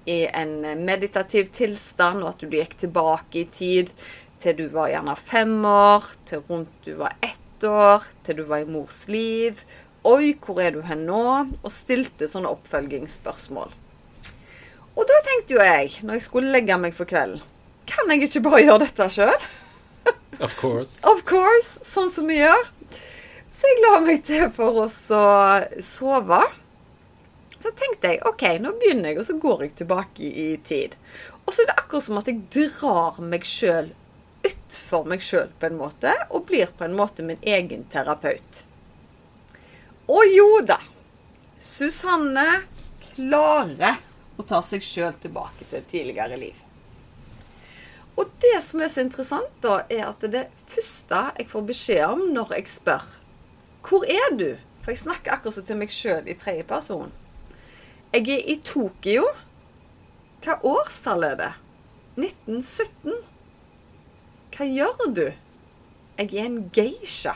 i 0.08 0.24
en 0.32 0.62
meditativ 0.84 1.52
tilstand, 1.56 2.24
og 2.24 2.34
at 2.34 2.44
du 2.44 2.56
gikk 2.56 2.78
tilbake 2.86 3.44
i 3.44 3.48
tid 3.52 3.92
til 4.44 4.58
du 4.62 4.66
var 4.72 4.92
gjerne 4.92 5.16
fem 5.20 5.56
år, 5.68 6.08
til 6.28 6.44
rundt 6.48 6.88
du 6.88 6.94
var 7.00 7.20
ett 7.24 7.68
år, 7.68 8.08
til 8.24 8.40
du 8.40 8.44
var 8.48 8.64
i 8.64 8.68
mors 8.68 9.04
liv. 9.12 9.60
Oi, 10.08 10.36
hvor 10.40 10.60
er 10.64 10.76
du 10.76 10.82
hen 10.88 11.06
nå? 11.08 11.24
Og 11.64 11.72
stilte 11.72 12.28
sånne 12.32 12.52
oppfølgingsspørsmål. 12.52 13.72
Og 14.94 15.08
da 15.10 15.20
tenkte 15.26 15.56
jo 15.56 15.64
jeg, 15.64 15.98
når 16.04 16.20
jeg 16.20 16.26
skulle 16.28 16.52
legge 16.52 16.76
meg 16.80 16.96
for 16.96 17.08
kvelden, 17.10 17.42
kan 18.04 18.20
jeg 18.20 18.28
ikke 18.28 18.44
bare 18.50 18.64
gjøre 18.66 18.84
dette 18.84 19.10
sjøl? 19.16 19.46
Of 20.44 20.58
course. 20.60 21.00
Of 21.08 21.24
course, 21.30 21.80
sånn 21.88 22.10
som 22.12 22.28
vi 22.28 22.42
gjør. 22.42 22.68
Så 23.54 23.70
jeg 23.70 23.82
la 23.86 24.00
meg 24.04 24.24
til 24.28 24.50
for 24.52 24.84
å 24.84 24.86
sove. 24.92 26.42
Så 27.64 27.72
tenkte 27.80 28.12
jeg 28.12 28.24
OK, 28.28 28.44
nå 28.60 28.74
begynner 28.82 29.14
jeg, 29.14 29.22
og 29.22 29.28
så 29.30 29.38
går 29.40 29.68
jeg 29.68 29.76
tilbake 29.80 30.28
i 30.28 30.48
tid. 30.68 30.98
Og 31.46 31.54
så 31.54 31.64
er 31.64 31.70
det 31.70 31.78
akkurat 31.80 32.08
som 32.08 32.20
at 32.20 32.28
jeg 32.28 32.42
drar 32.52 33.22
meg 33.24 33.48
sjøl 33.48 33.94
utfor 34.44 35.06
meg 35.08 35.24
sjøl 35.24 35.52
på 35.60 35.70
en 35.70 35.78
måte, 35.80 36.12
og 36.30 36.48
blir 36.50 36.72
på 36.76 36.84
en 36.84 36.98
måte 36.98 37.24
min 37.24 37.40
egen 37.48 37.86
terapeut. 37.92 38.64
Og 40.12 40.28
jo 40.36 40.48
da, 40.68 40.82
Susanne 41.64 42.66
klarer 43.14 44.02
å 44.36 44.44
ta 44.44 44.60
seg 44.66 44.84
sjøl 44.84 45.16
tilbake 45.24 45.70
til 45.72 45.88
tidligere 45.88 46.40
liv. 46.42 46.63
Og 48.18 48.30
det 48.44 48.60
som 48.62 48.82
er 48.84 48.92
så 48.92 49.02
interessant, 49.02 49.54
da, 49.64 49.82
er 49.90 50.06
at 50.12 50.22
det 50.34 50.46
første 50.70 51.22
jeg 51.40 51.50
får 51.50 51.66
beskjed 51.72 52.04
om 52.06 52.28
når 52.36 52.54
jeg 52.60 52.70
spør 52.70 53.08
Hvor 53.84 54.06
er 54.06 54.38
du? 54.38 54.50
For 54.84 54.92
jeg 54.94 55.02
snakker 55.02 55.34
akkurat 55.34 55.56
som 55.58 55.66
til 55.68 55.80
meg 55.80 55.94
sjøl 55.96 56.28
i 56.28 56.36
tredje 56.38 56.66
person. 56.68 57.12
Jeg 58.14 58.28
er 58.30 58.50
i 58.52 58.58
Tokyo. 58.62 59.24
Hva 60.44 60.58
årstall 60.68 61.24
er 61.24 61.38
det? 61.40 61.52
1917. 62.20 63.16
Hva 64.54 64.68
gjør 64.68 65.08
du? 65.16 65.26
Jeg 66.20 66.30
er 66.36 66.46
en 66.50 66.60
geisha. 66.76 67.34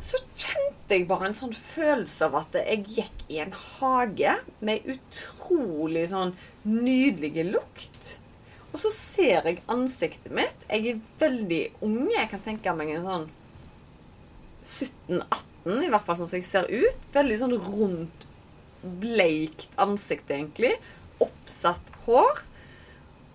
Så 0.00 0.20
kjente 0.38 0.94
jeg 0.94 1.08
bare 1.10 1.28
en 1.28 1.36
sånn 1.36 1.52
følelse 1.52 2.28
av 2.28 2.38
at 2.38 2.56
jeg 2.62 2.86
gikk 2.86 3.26
i 3.34 3.42
en 3.42 3.52
hage 3.52 4.36
med 4.64 4.86
utrolig 4.94 6.06
sånn 6.12 6.36
nydelig 6.64 7.48
lukt. 7.50 8.17
Og 8.72 8.80
så 8.82 8.90
ser 8.92 9.46
jeg 9.48 9.62
ansiktet 9.72 10.32
mitt. 10.34 10.64
Jeg 10.68 10.92
er 10.92 11.04
veldig 11.20 11.62
ung. 11.86 12.02
Jeg 12.12 12.30
kan 12.32 12.42
tenke 12.44 12.74
meg 12.76 12.92
en 12.94 13.06
sånn 13.06 13.28
17-18, 14.68 15.86
i 15.86 15.90
hvert 15.92 16.04
fall 16.04 16.18
sånn 16.18 16.30
som 16.30 16.38
jeg 16.38 16.48
ser 16.48 16.68
ut. 16.68 17.06
Veldig 17.14 17.38
sånn 17.40 17.56
rundt, 17.56 18.26
bleikt 19.00 19.68
ansikt, 19.80 20.28
egentlig. 20.34 20.74
Oppsatt 21.24 21.94
hår. 22.04 22.44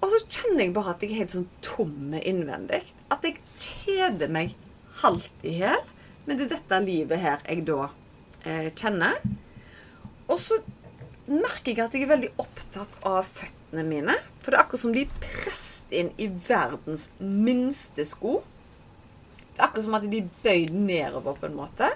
Og 0.04 0.12
så 0.12 0.20
kjenner 0.28 0.66
jeg 0.66 0.76
bare 0.76 0.94
at 0.94 1.04
jeg 1.04 1.14
er 1.14 1.24
helt 1.24 1.34
sånn 1.34 1.50
tom 1.66 2.14
innvendig. 2.20 2.84
At 3.14 3.26
jeg 3.26 3.40
kjeder 3.56 4.32
meg 4.32 4.54
halvt 5.02 5.48
i 5.48 5.58
hjel. 5.62 5.84
Men 6.28 6.40
det 6.40 6.48
er 6.48 6.56
dette 6.58 6.80
livet 6.84 7.24
her 7.24 7.42
jeg 7.48 7.66
da 7.68 7.88
eh, 8.44 8.70
kjenner. 8.70 9.18
Og 10.28 10.38
så 10.40 10.60
merker 11.28 11.72
jeg 11.72 11.84
at 11.84 11.96
jeg 11.96 12.06
er 12.06 12.14
veldig 12.14 12.32
opptatt 12.44 12.96
av 13.08 13.32
føttene 13.74 13.84
mine. 13.88 14.16
For 14.42 14.52
det 14.52 14.58
er 14.58 14.64
akkurat 14.64 14.82
som 14.82 14.94
de 14.94 15.04
er 15.06 15.20
presset 15.22 15.94
inn 15.94 16.12
i 16.18 16.28
verdens 16.28 17.10
minste 17.20 18.06
sko. 18.06 18.44
Det 19.54 19.60
er 19.60 19.68
akkurat 19.68 19.86
som 19.86 19.96
at 19.98 20.10
de 20.10 20.22
er 20.22 20.30
bøyd 20.44 20.74
nedover 20.74 21.38
på 21.40 21.48
en 21.48 21.58
måte. 21.58 21.90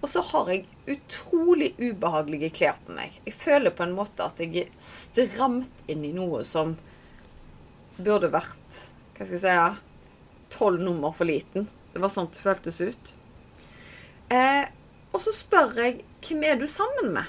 Og 0.00 0.08
så 0.08 0.22
har 0.24 0.48
jeg 0.48 0.66
utrolig 0.88 1.74
ubehagelige 1.78 2.50
klær 2.56 2.78
på 2.86 2.94
meg. 2.96 3.12
Jeg 3.26 3.34
føler 3.36 3.70
på 3.70 3.84
en 3.84 3.96
måte 3.96 4.24
at 4.24 4.40
jeg 4.40 4.64
er 4.64 4.70
stramt 4.80 5.84
inn 5.88 6.04
i 6.04 6.14
noe 6.16 6.42
som 6.44 6.76
burde 8.00 8.30
vært 8.32 8.78
hva 9.16 9.26
skal 9.26 9.36
jeg 9.36 9.42
si 9.44 10.56
tolv 10.56 10.80
nummer 10.80 11.12
for 11.12 11.28
liten. 11.28 11.68
Det 11.92 12.00
var 12.00 12.08
sånn 12.12 12.30
det 12.32 12.40
føltes 12.40 12.80
ut. 12.80 13.12
Eh, 14.32 14.64
og 15.12 15.20
så 15.20 15.34
spør 15.34 15.76
jeg 15.76 16.00
hvem 16.24 16.46
er 16.46 16.56
du 16.56 16.66
sammen 16.70 17.12
med? 17.18 17.28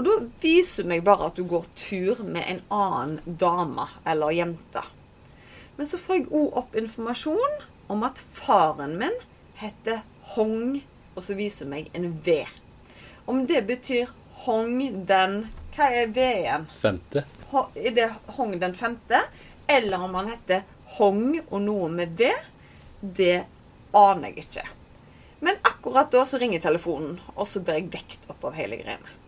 Og 0.00 0.06
da 0.06 0.12
viser 0.40 0.86
du 0.86 0.88
meg 0.88 1.02
bare 1.04 1.26
at 1.28 1.36
du 1.36 1.42
går 1.44 1.66
tur 1.76 2.22
med 2.24 2.46
en 2.48 2.60
annen 2.72 3.34
dame 3.36 3.84
eller 4.08 4.32
jente. 4.32 4.80
Men 5.76 5.88
så 5.90 6.00
får 6.00 6.16
jeg 6.16 6.30
òg 6.38 6.56
opp 6.56 6.78
informasjon 6.80 7.58
om 7.92 8.06
at 8.08 8.22
faren 8.24 8.94
min 9.02 9.18
heter 9.60 10.00
Hong, 10.32 10.78
og 11.12 11.20
så 11.26 11.36
viser 11.36 11.68
hun 11.68 11.74
meg 11.74 11.92
en 11.92 12.08
V. 12.24 12.38
Om 13.28 13.44
det 13.44 13.60
betyr 13.68 14.08
Hong 14.46 15.04
den 15.04 15.36
Hva 15.76 15.92
er 15.92 16.08
V 16.16 16.24
igjen? 16.38 16.66
Femte. 16.80 17.26
Er 17.52 17.92
det 18.00 18.08
Hong 18.40 18.56
den 18.56 18.80
femte? 18.80 19.20
Eller 19.68 20.00
om 20.00 20.16
han 20.16 20.32
heter 20.32 20.64
Hong 20.96 21.42
og 21.42 21.60
noe 21.60 21.92
med 21.92 22.16
V? 22.16 22.32
Det 23.04 23.42
aner 23.92 24.30
jeg 24.32 24.46
ikke. 24.48 24.68
Men 25.44 25.60
akkurat 25.60 26.08
da 26.08 26.24
så 26.24 26.40
ringer 26.40 26.64
telefonen, 26.64 27.20
og 27.36 27.44
så 27.44 27.60
blir 27.60 27.82
jeg 27.82 27.92
vekt 27.92 28.30
opp 28.32 28.48
av 28.48 28.56
hele 28.56 28.80
greiene. 28.80 29.19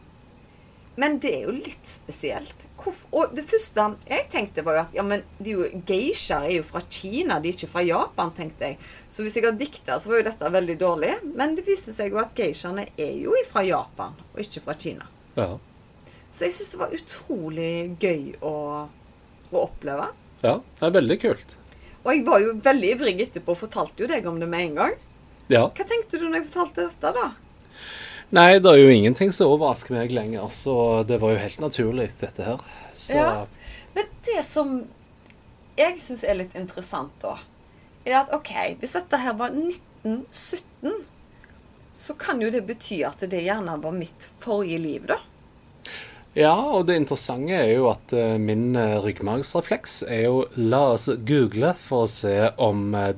Men 1.00 1.16
det 1.22 1.30
er 1.38 1.46
jo 1.46 1.54
litt 1.56 1.88
spesielt. 1.88 2.66
Hvorfor? 2.76 3.08
Og 3.16 3.36
det 3.36 3.46
første 3.48 3.84
jeg 4.08 4.26
tenkte, 4.32 4.64
var 4.66 4.76
jo 4.76 4.82
at 4.82 4.96
ja, 4.98 5.04
men 5.06 5.22
de 5.38 5.54
jo, 5.54 5.66
geishaer 5.88 6.50
er 6.50 6.56
jo 6.58 6.66
fra 6.66 6.82
Kina, 6.84 7.38
de 7.40 7.48
er 7.48 7.56
ikke 7.56 7.70
fra 7.70 7.84
Japan, 7.86 8.32
tenkte 8.36 8.68
jeg. 8.68 8.78
Så 9.08 9.24
hvis 9.24 9.38
jeg 9.38 9.46
har 9.46 9.56
dikta, 9.56 9.96
så 9.96 10.12
var 10.12 10.20
jo 10.20 10.26
dette 10.28 10.50
veldig 10.58 10.76
dårlig. 10.80 11.14
Men 11.38 11.56
det 11.56 11.64
viste 11.68 11.94
seg 11.96 12.12
jo 12.12 12.20
at 12.20 12.34
geishaene 12.36 12.90
er 13.00 13.14
jo 13.22 13.36
fra 13.48 13.64
Japan, 13.64 14.18
og 14.34 14.42
ikke 14.44 14.64
fra 14.66 14.76
Kina. 14.76 15.08
Ja. 15.38 15.54
Så 16.32 16.46
jeg 16.46 16.56
syns 16.56 16.74
det 16.74 16.80
var 16.80 16.92
utrolig 16.96 17.72
gøy 18.00 18.36
å, 18.44 18.54
å 19.52 19.64
oppleve. 19.64 20.10
ja, 20.44 20.58
det 20.78 20.86
er 20.88 20.96
veldig 20.98 21.18
kult. 21.24 21.56
Og 22.02 22.10
jeg 22.10 22.24
var 22.26 22.42
jo 22.42 22.54
veldig 22.58 22.92
ivrig 22.96 23.16
etterpå 23.22 23.54
og 23.54 23.60
fortalte 23.60 24.02
jo 24.02 24.10
deg 24.10 24.26
om 24.26 24.40
det 24.42 24.48
med 24.50 24.66
en 24.66 24.78
gang. 24.80 24.94
Ja. 25.52 25.66
Hva 25.68 25.84
tenkte 25.86 26.18
du 26.18 26.26
når 26.26 26.40
jeg 26.40 26.48
fortalte 26.50 26.86
dette, 26.88 27.12
da? 27.14 27.28
Nei, 28.32 28.56
det 28.64 28.70
er 28.70 28.80
jo 28.80 28.92
ingenting 28.92 29.32
som 29.36 29.50
overrasker 29.52 29.92
meg 29.92 30.12
lenger, 30.14 30.46
så 30.48 30.74
det 31.04 31.18
var 31.20 31.34
jo 31.34 31.40
helt 31.42 31.60
naturlig, 31.60 32.08
dette 32.20 32.46
her. 32.46 32.62
Så 32.96 33.18
Ja. 33.18 33.46
Men 33.92 34.06
det 34.24 34.42
som 34.48 34.86
jeg 35.76 35.98
syns 36.00 36.24
er 36.24 36.38
litt 36.38 36.54
interessant, 36.56 37.12
da, 37.20 37.36
er 38.06 38.22
at 38.22 38.32
OK, 38.32 38.54
hvis 38.80 38.96
dette 38.96 39.20
her 39.20 39.36
var 39.36 39.52
1917, 39.52 41.04
så 41.92 42.16
kan 42.16 42.40
jo 42.40 42.48
det 42.50 42.64
bety 42.66 43.02
at 43.04 43.20
det 43.20 43.44
gjerne 43.44 43.76
var 43.82 43.92
mitt 43.92 44.26
forrige 44.40 44.80
liv, 44.80 45.04
da. 45.12 45.18
Ja, 46.32 46.54
og 46.56 46.86
det 46.88 46.96
interessante 46.96 47.52
er 47.52 47.74
jo 47.74 47.90
at 47.90 48.12
eh, 48.16 48.38
min 48.40 48.72
uh, 48.72 48.96
ryggmargsrefleks 49.04 49.98
er 50.08 50.22
jo 50.30 50.46
la 50.56 50.94
oss 50.94 51.10
google 51.28 51.74
for 51.76 52.06
å 52.06 52.08
se 52.08 52.36
om 52.56 52.94
eh, 52.96 53.12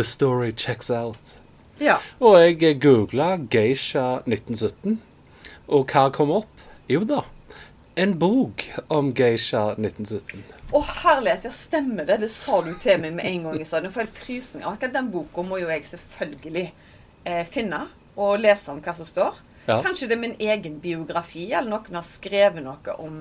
the 0.00 0.04
story 0.06 0.54
checks 0.56 0.88
out. 0.88 1.36
Ja. 1.80 1.96
Og 2.20 2.36
jeg 2.36 2.76
googla 2.82 3.38
Geisha 3.48 4.20
1917, 4.26 4.98
og 5.72 5.92
hva 5.92 6.10
kom 6.12 6.32
opp? 6.34 6.64
Jo 6.90 7.06
da, 7.08 7.22
en 7.96 8.12
bok 8.20 8.66
om 8.92 9.14
Geisha 9.16 9.70
1917. 9.78 10.42
Å, 10.76 10.82
herlighet, 11.00 11.46
ja, 11.48 11.52
stemmer 11.54 12.04
det. 12.06 12.20
Det 12.22 12.28
sa 12.30 12.60
du 12.62 12.74
til 12.78 13.00
meg 13.02 13.16
med 13.16 13.26
en 13.26 13.46
gang 13.48 13.62
i 13.62 13.64
stad. 13.66 13.82
Nå 13.82 13.90
får 13.94 14.04
helt 14.04 14.18
frysninger. 14.20 14.66
Akkurat 14.68 14.92
den 14.94 15.08
boka 15.10 15.42
må 15.46 15.58
jo 15.58 15.70
jeg 15.72 15.86
selvfølgelig 15.88 16.66
eh, 16.68 17.46
finne 17.48 17.86
og 18.20 18.42
lese 18.42 18.70
om 18.74 18.82
hva 18.84 18.94
som 18.94 19.08
står. 19.08 19.40
Ja. 19.66 19.80
Kanskje 19.84 20.10
det 20.10 20.16
er 20.18 20.22
min 20.22 20.36
egen 20.40 20.76
biografi, 20.82 21.46
eller 21.48 21.72
noen 21.72 21.98
har 21.98 22.04
skrevet 22.06 22.64
noe 22.64 22.94
om 22.98 23.18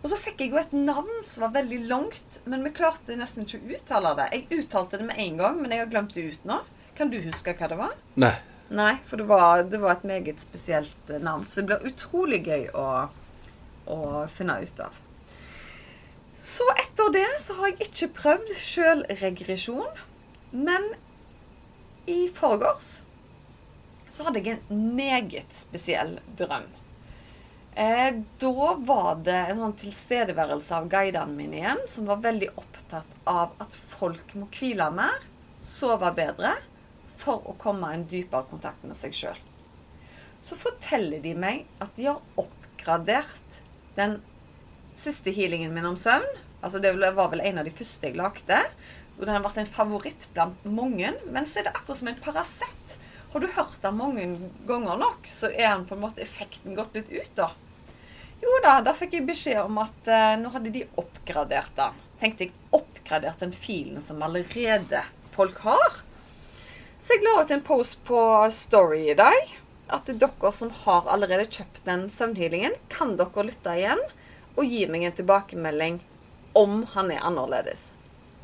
Og 0.00 0.04
så 0.08 0.16
fikk 0.16 0.44
jeg 0.44 0.52
jo 0.52 0.60
et 0.60 0.74
navn 0.76 1.24
som 1.26 1.44
var 1.44 1.54
veldig 1.56 1.80
langt, 1.90 2.38
men 2.48 2.62
vi 2.66 2.74
klarte 2.74 3.16
nesten 3.18 3.46
ikke 3.46 3.62
å 3.62 3.78
uttale 3.78 4.14
det. 4.18 4.28
Jeg 4.34 4.62
uttalte 4.64 5.00
det 5.00 5.08
med 5.08 5.18
en 5.20 5.40
gang, 5.40 5.58
men 5.62 5.74
jeg 5.74 5.84
har 5.84 5.90
glemt 5.94 6.14
det 6.16 6.26
ut 6.34 6.46
nå. 6.48 6.60
Kan 7.00 7.08
du 7.08 7.16
huske 7.24 7.54
hva 7.56 7.66
det 7.70 7.76
var? 7.80 7.92
Nei. 8.20 8.34
Nei, 8.76 8.90
for 9.08 9.16
det 9.16 9.24
var, 9.24 9.62
det 9.64 9.78
var 9.80 9.94
et 9.94 10.02
meget 10.04 10.42
spesielt 10.42 11.08
eh, 11.08 11.22
navn. 11.24 11.46
Så 11.48 11.62
det 11.62 11.70
blir 11.70 11.88
utrolig 11.88 12.42
gøy 12.44 12.66
å, 12.76 12.88
å 13.88 14.00
finne 14.28 14.58
ut 14.60 14.82
av. 14.84 14.98
Så 16.36 16.66
etter 16.76 17.08
det 17.16 17.30
så 17.40 17.56
har 17.56 17.72
jeg 17.72 17.88
ikke 17.88 18.10
prøvd 18.20 18.52
sjølregresjon. 18.52 20.04
Men 20.52 20.90
i 22.10 22.26
forgårs 22.36 22.98
så 24.12 24.28
hadde 24.28 24.44
jeg 24.44 24.58
en 24.60 24.86
meget 24.98 25.56
spesiell 25.56 26.18
drøm. 26.36 26.68
Eh, 27.80 28.12
da 28.44 28.72
var 28.76 29.22
det 29.24 29.40
en 29.40 29.64
sånn 29.64 29.78
tilstedeværelse 29.86 30.76
av 30.76 30.92
guidene 30.92 31.32
mine 31.32 31.62
igjen, 31.62 31.86
som 31.88 32.12
var 32.12 32.20
veldig 32.28 32.52
opptatt 32.60 33.20
av 33.24 33.56
at 33.62 33.72
folk 33.72 34.36
må 34.36 34.52
hvile 34.52 34.92
mer, 34.92 35.22
sove 35.64 36.12
bedre, 36.12 36.58
for 37.20 37.44
å 37.48 37.56
komme 37.60 37.90
i 37.90 37.98
en 37.98 38.06
dypere 38.08 38.48
kontakt 38.50 38.84
med 38.86 38.98
seg 38.98 39.14
sjøl. 39.16 39.40
Så 40.40 40.56
forteller 40.56 41.20
de 41.20 41.34
meg 41.36 41.66
at 41.84 41.92
de 41.98 42.08
har 42.08 42.22
oppgradert 42.40 43.60
den 43.98 44.18
siste 44.96 45.32
healingen 45.36 45.74
min 45.74 45.90
om 45.90 45.98
søvn. 46.00 46.26
Altså 46.64 46.80
Det 46.80 46.94
var 46.96 47.30
vel 47.32 47.44
en 47.44 47.60
av 47.60 47.68
de 47.68 47.74
første 47.74 48.08
jeg 48.08 48.18
lagde. 48.18 48.58
Og 49.18 49.26
den 49.26 49.34
har 49.36 49.44
vært 49.44 49.60
en 49.60 49.68
favoritt 49.68 50.26
blant 50.34 50.64
mange. 50.64 51.12
Men 51.28 51.48
så 51.48 51.60
er 51.60 51.68
det 51.68 51.74
akkurat 51.76 52.00
som 52.00 52.08
en 52.08 52.20
Paracet. 52.24 52.96
Har 53.30 53.44
du 53.44 53.46
hørt 53.54 53.82
den 53.82 53.98
mange 53.98 54.24
ganger 54.66 54.96
nok, 54.98 55.28
så 55.28 55.52
er 55.52 55.68
den 55.68 55.84
på 55.86 55.94
en 55.94 56.02
måte 56.02 56.22
effekten 56.24 56.74
gått 56.74 56.96
litt 56.98 57.12
ut, 57.12 57.34
da. 57.36 57.52
Jo 58.40 58.56
da, 58.64 58.78
da 58.82 58.94
fikk 58.96 59.18
jeg 59.18 59.26
beskjed 59.28 59.60
om 59.62 59.76
at 59.82 60.08
eh, 60.10 60.34
nå 60.40 60.50
hadde 60.50 60.72
de 60.74 60.82
oppgradert 60.98 61.76
den. 61.76 62.00
Tenkte 62.18 62.46
jeg 62.46 62.54
oppgradert 62.74 63.44
den 63.44 63.52
filen 63.54 64.02
som 64.02 64.22
allerede 64.24 65.04
folk 65.36 65.60
har. 65.62 66.00
Så 67.00 67.16
jeg 67.16 67.24
la 67.24 67.40
ut 67.40 67.50
en 67.50 67.62
post 67.64 67.96
på 68.04 68.20
Story 68.52 69.06
i 69.08 69.16
dag. 69.16 69.56
At 69.88 70.06
dere 70.06 70.50
som 70.52 70.68
har 70.84 71.08
allerede 71.08 71.48
kjøpt 71.48 71.80
den 71.86 72.04
søvnhealingen, 72.12 72.76
kan 72.92 73.16
dere 73.18 73.46
lytte 73.48 73.72
igjen 73.78 74.02
og 74.58 74.68
gi 74.68 74.84
meg 74.90 75.06
en 75.08 75.16
tilbakemelding 75.16 75.96
om 76.60 76.82
han 76.92 77.08
er 77.14 77.24
annerledes. 77.24 77.94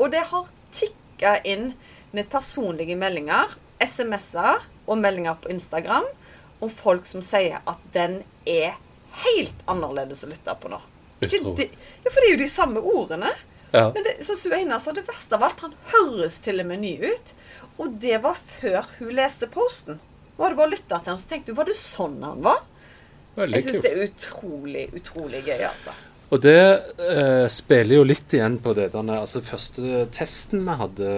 Og 0.01 0.11
det 0.15 0.25
har 0.31 0.49
tikka 0.75 1.37
inn 1.45 1.75
med 2.17 2.31
personlige 2.33 2.97
meldinger, 2.97 3.53
SMS-er 3.85 4.65
og 4.87 5.03
meldinger 5.03 5.37
på 5.43 5.53
Instagram 5.53 6.09
om 6.65 6.73
folk 6.73 7.05
som 7.07 7.21
sier 7.21 7.61
at 7.61 7.83
den 7.93 8.23
er 8.49 8.79
helt 9.27 9.67
annerledes 9.69 10.25
å 10.25 10.31
lytte 10.33 10.57
på 10.63 10.73
nå. 10.73 10.81
Ikke 11.21 11.43
de, 11.59 11.69
ja, 11.69 12.09
for 12.09 12.21
det 12.23 12.31
er 12.31 12.35
jo 12.35 12.41
de 12.41 12.49
samme 12.53 12.81
ordene. 12.81 13.37
Ja. 13.73 13.91
Men 13.93 14.05
det, 14.07 14.17
så 14.25 14.37
Sue 14.39 14.57
Einar 14.57 14.81
sa 14.81 14.97
det 14.97 15.05
verste 15.05 15.37
av 15.37 15.45
alt, 15.45 15.61
han 15.65 15.77
høres 15.93 16.41
til 16.45 16.65
og 16.65 16.71
med 16.73 16.81
ny 16.85 16.97
ut. 17.05 17.37
Og 17.83 17.97
det 18.01 18.19
var 18.25 18.39
før 18.39 18.83
hun 18.99 19.13
leste 19.17 19.49
posten. 19.53 20.01
Nå 20.37 20.45
hadde 20.45 20.59
bare 20.59 20.73
lytta 20.75 20.99
til 21.01 21.13
han, 21.13 21.21
så 21.21 21.31
tenkte 21.31 21.53
hun 21.53 21.61
var 21.61 21.69
det 21.69 21.79
sånn 21.79 22.19
han 22.25 22.43
var? 22.45 22.65
Veldig 23.37 23.59
Jeg 23.59 23.67
syns 23.67 23.83
det 23.85 23.93
er 23.93 24.05
utrolig, 24.07 24.85
utrolig 24.97 25.43
gøy, 25.45 25.63
altså. 25.69 25.95
Og 26.35 26.43
det 26.43 26.59
eh, 26.99 27.47
spiller 27.53 28.01
jo 28.01 28.07
litt 28.07 28.33
igjen 28.35 28.57
på 28.63 28.73
det 28.75 28.89
derne, 28.97 29.21
altså 29.23 29.45
første 29.47 30.07
testen 30.15 30.65
vi 30.67 30.75
hadde 30.81 31.11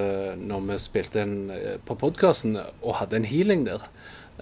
når 0.42 0.66
vi 0.66 0.81
spilte 0.83 1.23
en, 1.23 1.37
eh, 1.55 1.79
på 1.81 1.97
podkasten 1.97 2.59
og 2.59 2.99
hadde 2.99 3.23
en 3.23 3.29
healing 3.29 3.64
der. 3.64 3.87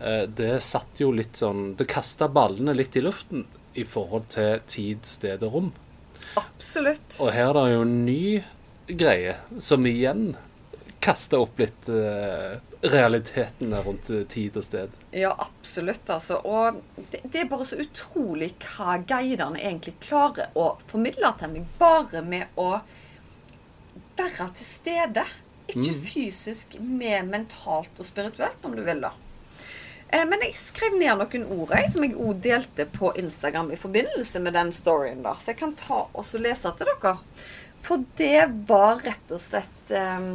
Eh, 0.00 0.24
det 0.26 0.56
satt 0.66 0.98
jo 1.00 1.12
litt 1.14 1.38
sånn 1.40 1.70
Det 1.78 1.86
kasta 1.88 2.26
ballene 2.28 2.74
litt 2.76 2.98
i 2.98 3.04
luften 3.04 3.46
i 3.78 3.84
forhold 3.86 4.26
til 4.34 4.58
tid, 4.66 5.06
sted 5.06 5.44
og 5.46 5.54
rom. 5.54 5.70
Absolutt. 6.40 7.20
Og 7.20 7.30
her 7.32 7.52
er 7.52 7.60
det 7.60 7.76
jo 7.76 7.86
en 7.86 7.96
ny 8.08 8.24
greie 8.86 9.36
som 9.62 9.86
igjen 9.88 10.34
kaster 11.06 11.42
opp 11.44 11.60
litt 11.62 11.88
uh, 11.88 12.58
realitetene 12.86 13.80
rundt 13.86 14.10
eh, 14.10 14.24
tid 14.30 14.56
og 14.58 14.66
sted. 14.66 14.92
Ja, 15.14 15.32
absolutt, 15.38 16.08
altså. 16.10 16.40
Og 16.44 16.80
det, 16.96 17.22
det 17.24 17.42
er 17.42 17.50
bare 17.50 17.66
så 17.68 17.78
utrolig 17.82 18.52
hva 18.64 18.98
guidene 19.06 19.60
egentlig 19.62 19.96
klarer 20.04 20.54
å 20.58 20.72
formidle 20.90 21.32
til 21.40 21.54
meg, 21.54 21.68
bare 21.80 22.22
med 22.26 22.58
å 22.60 22.70
være 24.16 24.48
til 24.56 24.66
stede. 24.66 25.26
Ikke 25.66 25.94
fysisk, 25.98 26.76
men 26.78 27.30
mentalt 27.32 27.96
og 27.98 28.06
spirituelt, 28.06 28.62
om 28.66 28.76
du 28.76 28.84
vil, 28.86 29.02
da. 29.02 29.14
Eh, 30.08 30.24
Men 30.28 30.44
jeg 30.46 30.54
skrev 30.58 30.94
ned 30.98 31.18
noen 31.18 31.46
ord 31.56 31.74
jeg, 31.74 31.90
som 31.92 32.04
jeg 32.06 32.14
òg 32.14 32.40
delte 32.44 32.86
på 32.94 33.12
Instagram 33.18 33.72
i 33.74 33.80
forbindelse 33.80 34.42
med 34.42 34.54
den 34.54 34.72
storyen. 34.72 35.22
da. 35.26 35.34
Så 35.42 35.52
jeg 35.52 35.62
kan 35.62 35.74
ta 35.74 36.06
og 36.06 36.34
lese 36.40 36.72
til 36.78 36.92
dere. 36.92 37.16
For 37.86 38.02
det 38.18 38.46
var 38.66 38.98
rett 39.04 39.30
og 39.30 39.38
slett 39.38 39.92
eh, 39.94 40.30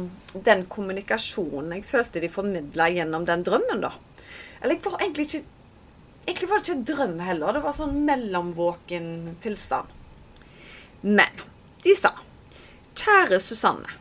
den 0.46 0.62
kommunikasjonen 0.72 1.74
jeg 1.76 1.84
følte 1.84 2.22
de 2.22 2.30
formidla 2.32 2.88
gjennom 2.94 3.26
den 3.28 3.44
drømmen, 3.44 3.82
da. 3.84 3.92
Eller 4.62 4.78
jeg 4.78 4.86
var 4.86 5.02
egentlig 5.02 5.28
ikke 5.28 5.48
Egentlig 6.22 6.46
var 6.52 6.60
det 6.60 6.68
ikke 6.68 6.74
en 6.76 6.84
drøm 6.86 7.16
heller. 7.26 7.56
Det 7.56 7.60
var 7.64 7.72
sånn 7.74 7.96
mellomvåken 8.06 9.06
tilstand. 9.42 9.88
Men 11.02 11.40
de 11.82 11.96
sa 11.98 12.12
Kjære 12.94 13.40
Susanne. 13.42 13.96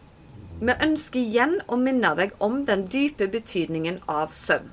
Vi 0.61 0.75
ønsker 0.85 1.17
igjen 1.17 1.55
å 1.65 1.79
minne 1.81 2.11
deg 2.19 2.35
om 2.37 2.59
den 2.67 2.85
dype 2.93 3.25
betydningen 3.33 3.97
av 4.05 4.35
søvn. 4.37 4.69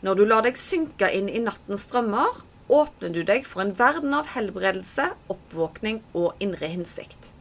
Når 0.00 0.16
du 0.16 0.24
lar 0.24 0.48
deg 0.48 0.56
synke 0.56 1.12
inn 1.12 1.28
i 1.28 1.44
nattens 1.44 1.84
drømmer, 1.92 2.40
åpner 2.72 3.12
du 3.12 3.20
deg 3.28 3.44
for 3.44 3.66
en 3.66 3.76
verden 3.76 4.16
av 4.16 4.32
helbredelse, 4.32 5.10
oppvåkning 5.36 6.00
og 6.16 6.40
indre 6.40 6.72
innsikt. 6.72 7.35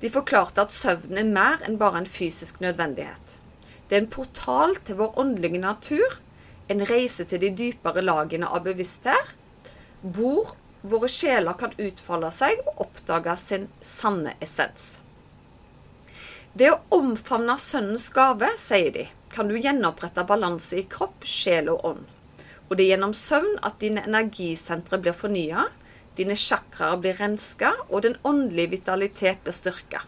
De 0.00 0.08
forklarte 0.12 0.62
at 0.64 0.72
søvn 0.72 1.18
er 1.20 1.28
mer 1.28 1.60
enn 1.66 1.76
bare 1.80 2.00
en 2.00 2.08
fysisk 2.08 2.62
nødvendighet. 2.64 3.36
Det 3.88 3.96
er 3.96 4.04
en 4.04 4.12
portal 4.12 4.76
til 4.86 4.96
vår 5.00 5.18
åndelige 5.20 5.60
natur, 5.60 6.16
en 6.70 6.84
reise 6.86 7.26
til 7.26 7.42
de 7.42 7.50
dypere 7.58 8.04
lagene 8.04 8.48
av 8.48 8.64
bevissthet, 8.64 9.34
hvor 10.00 10.54
våre 10.86 11.10
sjeler 11.10 11.58
kan 11.60 11.74
utfolde 11.76 12.30
seg 12.32 12.62
og 12.64 12.84
oppdage 12.86 13.36
sin 13.40 13.66
sanne 13.84 14.32
essens. 14.40 14.94
Ved 16.54 16.72
å 16.72 16.80
omfavne 16.96 17.58
sønnens 17.60 18.08
gave, 18.14 18.48
sier 18.58 18.94
de, 18.94 19.04
kan 19.30 19.50
du 19.50 19.58
gjenopprette 19.58 20.24
balanse 20.26 20.80
i 20.80 20.86
kropp, 20.90 21.26
sjel 21.26 21.68
og 21.74 21.84
ånd. 21.92 22.06
Og 22.70 22.78
det 22.78 22.86
er 22.86 22.94
gjennom 22.94 23.12
søvn 23.14 23.58
at 23.66 23.78
dine 23.82 24.02
energisentre 24.06 24.98
blir 25.02 25.14
fornya, 25.14 25.68
dine 26.18 26.36
chakraer 26.36 27.00
blir 27.00 27.18
renska, 27.20 27.72
og 27.88 28.02
den 28.06 28.16
åndelige 28.26 28.76
vitalitet 28.76 29.42
blir 29.44 29.56
styrka. 29.56 30.02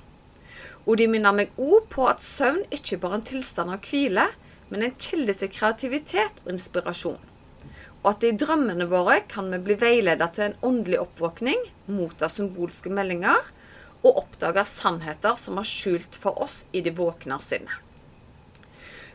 Og 0.86 0.98
de 0.98 1.06
minner 1.10 1.34
meg 1.36 1.52
òg 1.62 1.86
på 1.92 2.08
at 2.10 2.24
søvn 2.26 2.64
ikke 2.74 2.98
bare 3.02 3.18
er 3.18 3.20
en 3.20 3.28
tilstand 3.28 3.74
av 3.74 3.84
hvile, 3.86 4.26
men 4.72 4.82
en 4.82 4.96
kilde 4.98 5.36
til 5.38 5.52
kreativitet 5.52 6.42
og 6.44 6.54
inspirasjon. 6.54 7.20
Og 8.02 8.08
at 8.10 8.24
i 8.26 8.32
drømmene 8.34 8.88
våre 8.90 9.20
kan 9.30 9.50
vi 9.52 9.60
bli 9.62 9.76
veiledet 9.78 10.32
til 10.34 10.48
en 10.48 10.58
åndelig 10.66 10.98
oppvåkning, 11.04 11.60
motta 11.86 12.30
symbolske 12.32 12.90
meldinger 12.90 13.52
og 14.02 14.24
oppdage 14.24 14.64
sannheter 14.66 15.38
som 15.38 15.60
har 15.60 15.68
skjult 15.68 16.18
for 16.18 16.42
oss 16.42 16.64
i 16.74 16.82
det 16.82 16.96
våkne 16.98 17.38
sinnet. 17.38 17.91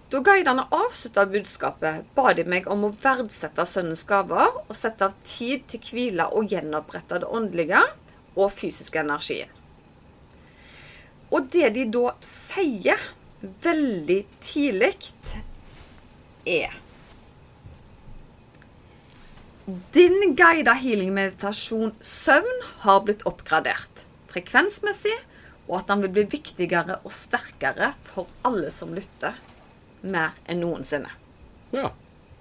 Da 0.08 0.22
guidene 0.24 0.63
avslutta 0.72 1.26
budskapet, 1.28 2.06
ba 2.15 2.32
de 2.36 2.46
meg 2.48 2.67
om 2.72 2.86
å 2.88 2.93
verdsette 3.04 3.65
sønnens 3.67 4.06
gaver 4.08 4.54
og 4.62 4.76
sette 4.78 5.04
av 5.10 5.15
tid 5.28 5.65
til 5.67 5.82
hvile 5.84 6.30
og 6.32 6.48
gjenopprette 6.54 7.20
det 7.20 7.28
åndelige 7.28 7.82
og 8.38 8.54
fysiske 8.56 9.02
energien. 9.04 9.52
Og 11.28 11.50
det 11.52 11.74
de 11.76 11.84
da 11.91 12.13
sier 12.24 13.02
veldig 13.65 14.22
tidlig, 14.39 14.93
er 16.48 16.78
Din 19.91 20.38
guida 20.39 20.72
healing-meditasjon 20.80 21.91
søvn 22.00 22.62
har 22.86 23.02
blitt 23.04 23.26
oppgradert 23.28 24.06
frekvensmessig, 24.32 25.17
og 25.67 25.82
at 25.82 25.91
den 25.91 26.06
vil 26.06 26.13
bli 26.15 26.24
viktigere 26.38 27.02
og 27.02 27.12
sterkere 27.12 27.91
for 28.08 28.32
alle 28.48 28.72
som 28.72 28.96
lytter, 28.96 29.36
mer 30.04 30.36
enn 30.48 30.62
noensinne. 30.64 31.10
Ja, 31.76 31.92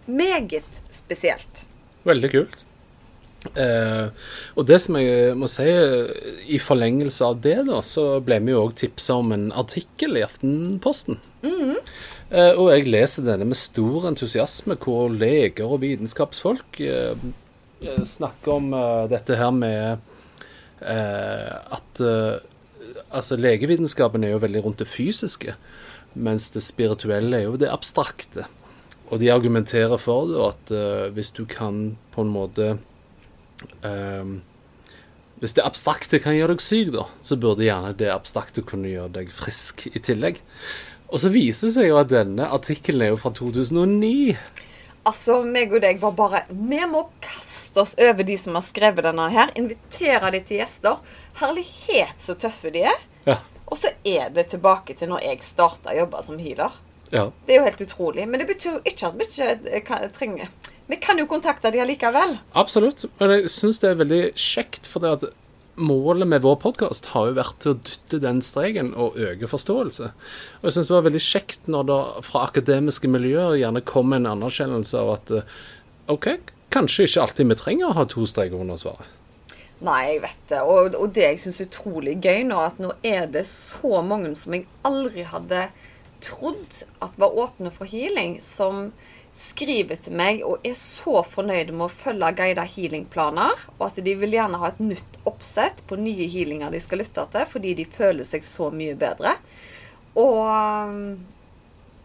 Meget 0.07 0.83
spesielt. 0.95 1.65
veldig 2.07 2.29
kult. 2.31 2.61
Eh, 3.59 4.09
og 4.55 4.67
det 4.67 4.79
som 4.83 4.97
jeg 4.99 5.35
må 5.39 5.49
si, 5.51 5.67
i 6.51 6.59
forlengelse 6.63 7.27
av 7.27 7.41
det, 7.43 7.57
da, 7.69 7.81
så 7.87 8.21
ble 8.23 8.39
vi 8.43 8.55
jo 8.55 8.63
òg 8.65 8.75
tipsa 8.79 9.17
om 9.19 9.33
en 9.35 9.49
artikkel 9.55 10.19
i 10.19 10.23
Aftenposten. 10.27 11.19
Eh, 11.47 12.53
og 12.59 12.71
jeg 12.73 12.89
leser 12.91 13.27
denne 13.27 13.47
med 13.47 13.59
stor 13.59 14.09
entusiasme, 14.11 14.79
hvor 14.83 15.11
leger 15.15 15.67
og 15.67 15.83
vitenskapsfolk 15.85 16.81
eh, 16.83 17.15
eh, 17.83 18.03
snakker 18.07 18.57
om 18.57 18.73
eh, 18.75 19.05
dette 19.15 19.39
her 19.39 19.55
med 19.55 19.99
eh, 20.83 21.57
at 21.79 22.05
Altså, 23.11 23.37
legevitenskapen 23.39 24.25
er 24.25 24.33
jo 24.35 24.41
veldig 24.43 24.61
rundt 24.65 24.81
det 24.83 24.87
fysiske, 24.89 25.55
mens 26.17 26.49
det 26.55 26.65
spirituelle 26.65 27.39
er 27.39 27.49
jo 27.49 27.61
det 27.61 27.71
abstrakte. 27.73 28.47
Og 29.13 29.21
de 29.23 29.31
argumenterer 29.31 30.01
for 30.03 30.27
det, 30.31 30.43
at 30.43 30.75
uh, 30.75 31.07
hvis 31.15 31.33
du 31.37 31.45
kan 31.49 31.97
på 32.15 32.25
en 32.25 32.33
måte 32.33 32.73
ehm, 33.87 34.41
Hvis 35.39 35.53
det 35.55 35.67
abstrakte 35.69 36.19
kan 36.19 36.35
gjøre 36.35 36.57
deg 36.57 36.65
syk, 36.65 36.91
da, 36.95 37.05
så 37.21 37.37
burde 37.37 37.67
gjerne 37.67 37.93
det 37.95 38.09
abstrakte 38.11 38.65
kunne 38.67 38.89
gjøre 38.89 39.13
deg 39.19 39.33
frisk 39.37 39.85
i 39.93 40.01
tillegg. 40.01 40.41
Og 41.13 41.21
så 41.23 41.31
viser 41.31 41.69
det 41.69 41.75
seg 41.77 41.91
jo 41.91 41.99
at 42.01 42.11
denne 42.11 42.49
artikkelen 42.57 43.05
er 43.05 43.13
jo 43.13 43.19
fra 43.21 43.31
2009. 43.37 44.39
Altså, 45.07 45.39
meg 45.47 45.71
og 45.77 45.85
deg 45.85 46.01
var 46.03 46.15
bare 46.19 46.41
Vi 46.51 46.81
må 46.91 47.05
kaste 47.23 47.85
oss 47.85 47.93
over 48.01 48.27
de 48.27 48.39
som 48.41 48.57
har 48.59 48.65
skrevet 48.67 49.07
denne 49.07 49.29
her. 49.31 49.53
Invitere 49.61 50.33
de 50.35 50.41
til 50.49 50.63
gjester. 50.63 50.99
Herlighet, 51.39 52.17
så 52.19 52.35
tøffe 52.41 52.73
de 52.75 52.89
er. 52.91 53.05
Ja. 53.29 53.39
Og 53.67 53.79
så 53.81 53.91
er 54.07 54.31
det 54.35 54.49
tilbake 54.53 54.95
til 54.99 55.11
når 55.11 55.25
jeg 55.27 55.43
starta 55.47 55.93
å 55.93 55.99
jobbe 56.03 56.23
som 56.23 56.39
healer. 56.39 56.77
ja. 57.11 57.31
Det 57.47 57.55
er 57.55 57.61
jo 57.61 57.67
helt 57.67 57.83
utrolig. 57.87 58.29
Men 58.29 58.43
det 58.43 58.51
betyr 58.51 58.77
jo 58.77 58.85
ikke 58.85 59.11
at 59.11 59.19
vi 59.19 59.27
ikke 59.27 59.81
kan, 59.87 60.07
trenger 60.15 60.53
Vi 60.87 61.01
kan 61.03 61.19
jo 61.19 61.27
kontakte 61.27 61.73
de 61.75 61.83
allikevel. 61.83 62.37
Absolutt. 62.55 63.09
Men 63.19 63.35
jeg 63.35 63.51
syns 63.51 63.83
det 63.83 63.91
er 63.91 63.99
veldig 63.99 64.23
kjekt, 64.39 64.87
for 64.87 65.03
det 65.03 65.17
at 65.17 65.27
målet 65.77 66.29
med 66.29 66.45
vår 66.45 66.57
podkast 66.63 67.11
har 67.13 67.29
jo 67.29 67.37
vært 67.37 67.59
til 67.61 67.75
å 67.75 67.79
dytte 67.85 68.21
den 68.23 68.39
streken 68.45 68.95
og 68.95 69.19
øke 69.21 69.49
forståelse. 69.51 70.13
Og 70.61 70.69
jeg 70.69 70.77
syns 70.77 70.89
det 70.89 70.95
var 70.95 71.09
veldig 71.09 71.25
kjekt 71.27 71.67
når 71.73 71.89
det 71.91 71.99
fra 72.29 72.47
akademiske 72.47 73.11
miljøer 73.13 73.59
gjerne 73.61 73.85
kom 73.85 74.15
en 74.17 74.31
anerkjennelse 74.31 75.03
av 75.03 75.13
at 75.19 75.35
eh, 75.41 75.59
OK, 76.13 76.31
kanskje 76.73 77.11
ikke 77.11 77.27
alltid 77.27 77.51
vi 77.51 77.59
trenger 77.61 77.91
å 77.91 77.99
ha 77.99 78.07
to 78.09 78.25
streker 78.31 78.63
under 78.63 78.81
svaret. 78.81 79.16
Nei, 79.85 80.01
jeg 80.15 80.23
vet 80.25 80.47
det. 80.49 80.63
Og, 80.65 80.95
og 80.97 81.11
det 81.17 81.27
jeg 81.27 81.43
syns 81.43 81.61
er 81.61 81.69
utrolig 81.69 82.17
gøy 82.25 82.47
nå, 82.49 82.61
at 82.65 82.81
nå 82.81 82.95
er 83.05 83.29
det 83.33 83.45
så 83.49 84.01
mange 84.05 84.33
som 84.39 84.57
jeg 84.57 84.65
aldri 84.87 85.27
hadde 85.29 85.67
trodd 86.25 86.81
at 87.05 87.19
var 87.21 87.37
åpne 87.37 87.71
for 87.75 87.89
healing, 87.91 88.39
som 88.41 88.89
skriver 89.37 89.99
til 90.01 90.17
meg 90.17 90.41
og 90.49 90.65
er 90.65 90.73
så 90.79 91.21
fornøyde 91.29 91.75
med 91.77 91.91
å 91.91 91.93
følge 91.93 92.33
guida 92.39 92.65
healingplaner, 92.65 93.67
og 93.77 93.83
at 93.91 94.01
de 94.01 94.15
vil 94.17 94.33
gjerne 94.33 94.61
ha 94.63 94.71
et 94.73 94.81
nytt 94.81 95.19
oppsett 95.29 95.83
på 95.89 95.99
nye 96.01 96.29
healinger 96.33 96.73
de 96.73 96.81
skal 96.81 97.03
lytte 97.05 97.27
til, 97.35 97.45
fordi 97.51 97.75
de 97.77 97.85
føler 97.85 98.25
seg 98.25 98.49
så 98.49 98.71
mye 98.73 98.97
bedre. 98.97 99.37
Og 100.17 100.41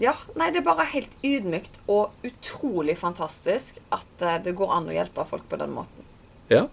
ja, 0.01 0.15
nei, 0.35 0.49
det 0.51 0.59
er 0.59 0.67
bare 0.67 0.89
helt 0.91 1.13
ydmykt 1.23 1.79
og 1.91 2.25
utrolig 2.27 2.97
fantastisk 2.99 3.77
at 3.93 4.23
eh, 4.25 4.39
det 4.43 4.55
går 4.57 4.71
an 4.73 4.89
å 4.89 4.95
hjelpe 4.95 5.25
folk 5.29 5.45
på 5.49 5.59
den 5.61 5.75
måten. 5.75 6.07
Ja. 6.49 6.65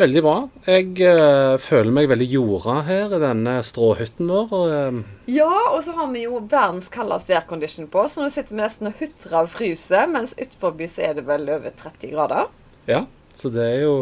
Veldig 0.00 0.20
bra. 0.24 0.34
Jeg 0.64 0.94
uh, 1.04 1.58
føler 1.60 1.92
meg 1.92 2.06
veldig 2.08 2.26
jorda 2.32 2.78
her 2.86 3.12
i 3.12 3.18
denne 3.20 3.58
stråhytten 3.68 4.30
vår. 4.32 4.54
Og, 4.56 4.70
uh, 4.72 5.26
Ja, 5.28 5.50
og 5.74 5.82
så 5.84 5.92
har 5.98 6.08
vi 6.14 6.22
jo 6.24 6.38
verdens 6.40 6.88
kaldeste 6.92 7.36
aircondition 7.36 7.90
på, 7.92 8.06
så 8.08 8.24
nå 8.24 8.30
sitter 8.32 8.56
vi 8.56 8.62
nesten 8.62 8.88
og 8.88 8.96
hutrer 8.96 9.36
av 9.42 9.50
fryser, 9.52 10.08
mens 10.08 10.32
utenfor 10.38 10.80
så 10.88 11.04
er 11.04 11.18
det 11.18 11.26
vel 11.28 11.44
over 11.52 11.76
30 11.76 12.14
grader. 12.14 12.48
ja, 12.88 13.04
så 13.36 13.52
det 13.52 13.66
er 13.66 13.78
jo 13.84 13.94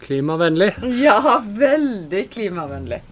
klimavennlig. 0.00 0.70
Ja, 1.02 1.42
veldig 1.44 2.22
klimavennlig. 2.30 3.02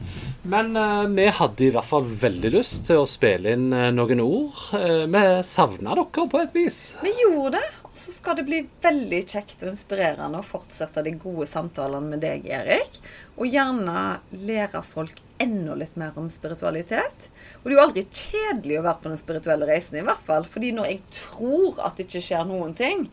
Men 0.48 0.76
uh, 0.78 1.02
vi 1.11 1.26
hadde 1.34 1.66
i 1.66 1.72
hvert 1.74 1.90
fall 1.90 2.06
veldig 2.06 2.54
lyst 2.54 2.87
til 2.87 3.02
å 3.02 3.11
spille 3.11 3.58
inn 3.58 3.74
noen 3.98 4.22
ord. 4.22 4.68
Vi 4.70 5.24
savna 5.42 5.98
dere 5.98 6.30
på 6.30 6.46
et 6.46 6.54
vis. 6.54 6.78
Vi 7.02 7.11
gjorde 7.24 7.58
det, 7.58 7.66
og 7.77 7.77
så 7.98 8.14
skal 8.14 8.38
det 8.38 8.46
bli 8.46 8.61
veldig 8.84 9.20
kjekt 9.26 9.62
og 9.64 9.72
inspirerende 9.72 10.40
å 10.40 10.46
fortsette 10.46 11.02
de 11.06 11.14
gode 11.20 11.46
samtalene 11.50 12.14
med 12.14 12.22
deg, 12.22 12.46
Erik. 12.46 13.00
Og 13.37 13.50
gjerne 13.50 14.18
lære 14.32 14.82
folk 14.87 15.18
enda 15.42 15.76
litt 15.78 15.96
mer 15.98 16.16
om 16.18 16.28
spiritualitet. 16.30 17.28
Og 17.61 17.68
det 17.68 17.74
er 17.74 17.76
jo 17.76 17.84
aldri 17.84 18.04
kjedelig 18.06 18.78
å 18.78 18.84
være 18.87 19.02
på 19.02 19.12
den 19.12 19.20
spirituelle 19.20 19.68
reisen, 19.70 19.98
i 20.00 20.06
hvert 20.06 20.24
fall. 20.26 20.46
Fordi 20.48 20.72
når 20.74 20.92
jeg 20.92 21.02
tror 21.14 21.80
at 21.87 21.98
det 21.98 22.08
ikke 22.08 22.24
skjer 22.28 22.46
noen 22.48 22.74
ting, 22.78 23.08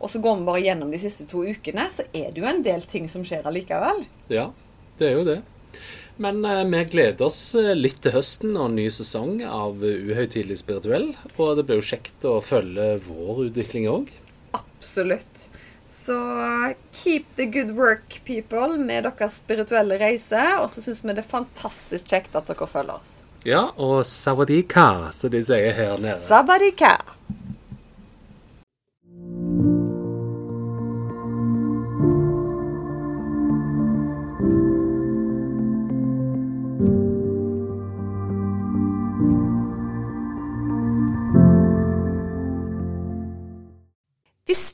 og 0.00 0.08
så 0.08 0.20
går 0.24 0.38
vi 0.38 0.48
bare 0.48 0.64
gjennom 0.64 0.92
de 0.92 1.00
siste 1.00 1.26
to 1.28 1.42
ukene, 1.44 1.84
så 1.92 2.06
er 2.16 2.30
det 2.32 2.40
jo 2.40 2.48
en 2.48 2.62
del 2.64 2.84
ting 2.88 3.08
som 3.12 3.24
skjer 3.26 3.48
allikevel. 3.48 4.04
Ja, 4.32 4.48
det 5.00 5.10
er 5.10 5.18
jo 5.18 5.26
det. 5.28 5.40
Men 6.20 6.44
eh, 6.44 6.64
vi 6.64 6.84
gleder 6.84 7.24
oss 7.24 7.54
eh, 7.54 7.72
litt 7.72 8.02
til 8.04 8.12
høsten 8.12 8.52
og 8.52 8.66
en 8.68 8.74
ny 8.76 8.90
sesong 8.92 9.38
av 9.46 9.80
eh, 9.80 10.02
Uhøytidelig 10.04 10.58
spirituell. 10.60 11.14
Og 11.40 11.54
det 11.56 11.64
blir 11.64 11.80
jo 11.80 11.86
kjekt 11.94 12.26
å 12.28 12.34
følge 12.44 12.98
vår 13.06 13.46
utvikling 13.46 13.88
òg. 13.88 14.10
Absolutt. 14.58 15.46
Så 15.88 16.18
keep 16.92 17.24
the 17.40 17.46
good 17.48 17.72
work, 17.72 18.20
people, 18.28 18.76
med 18.76 19.08
deres 19.08 19.40
spirituelle 19.40 19.96
reise. 20.02 20.42
Og 20.60 20.68
så 20.68 20.84
syns 20.84 21.00
vi 21.06 21.16
det 21.16 21.24
er 21.24 21.30
fantastisk 21.32 22.12
kjekt 22.12 22.36
at 22.36 22.52
dere 22.52 22.68
følger 22.68 23.00
oss. 23.00 23.16
Ja, 23.48 23.70
og 23.80 24.04
sawadika, 24.04 25.08
som 25.16 25.32
de 25.32 25.40
sier 25.40 25.72
her 25.72 25.96
nede. 26.04 26.20
Sabadika. 26.28 26.98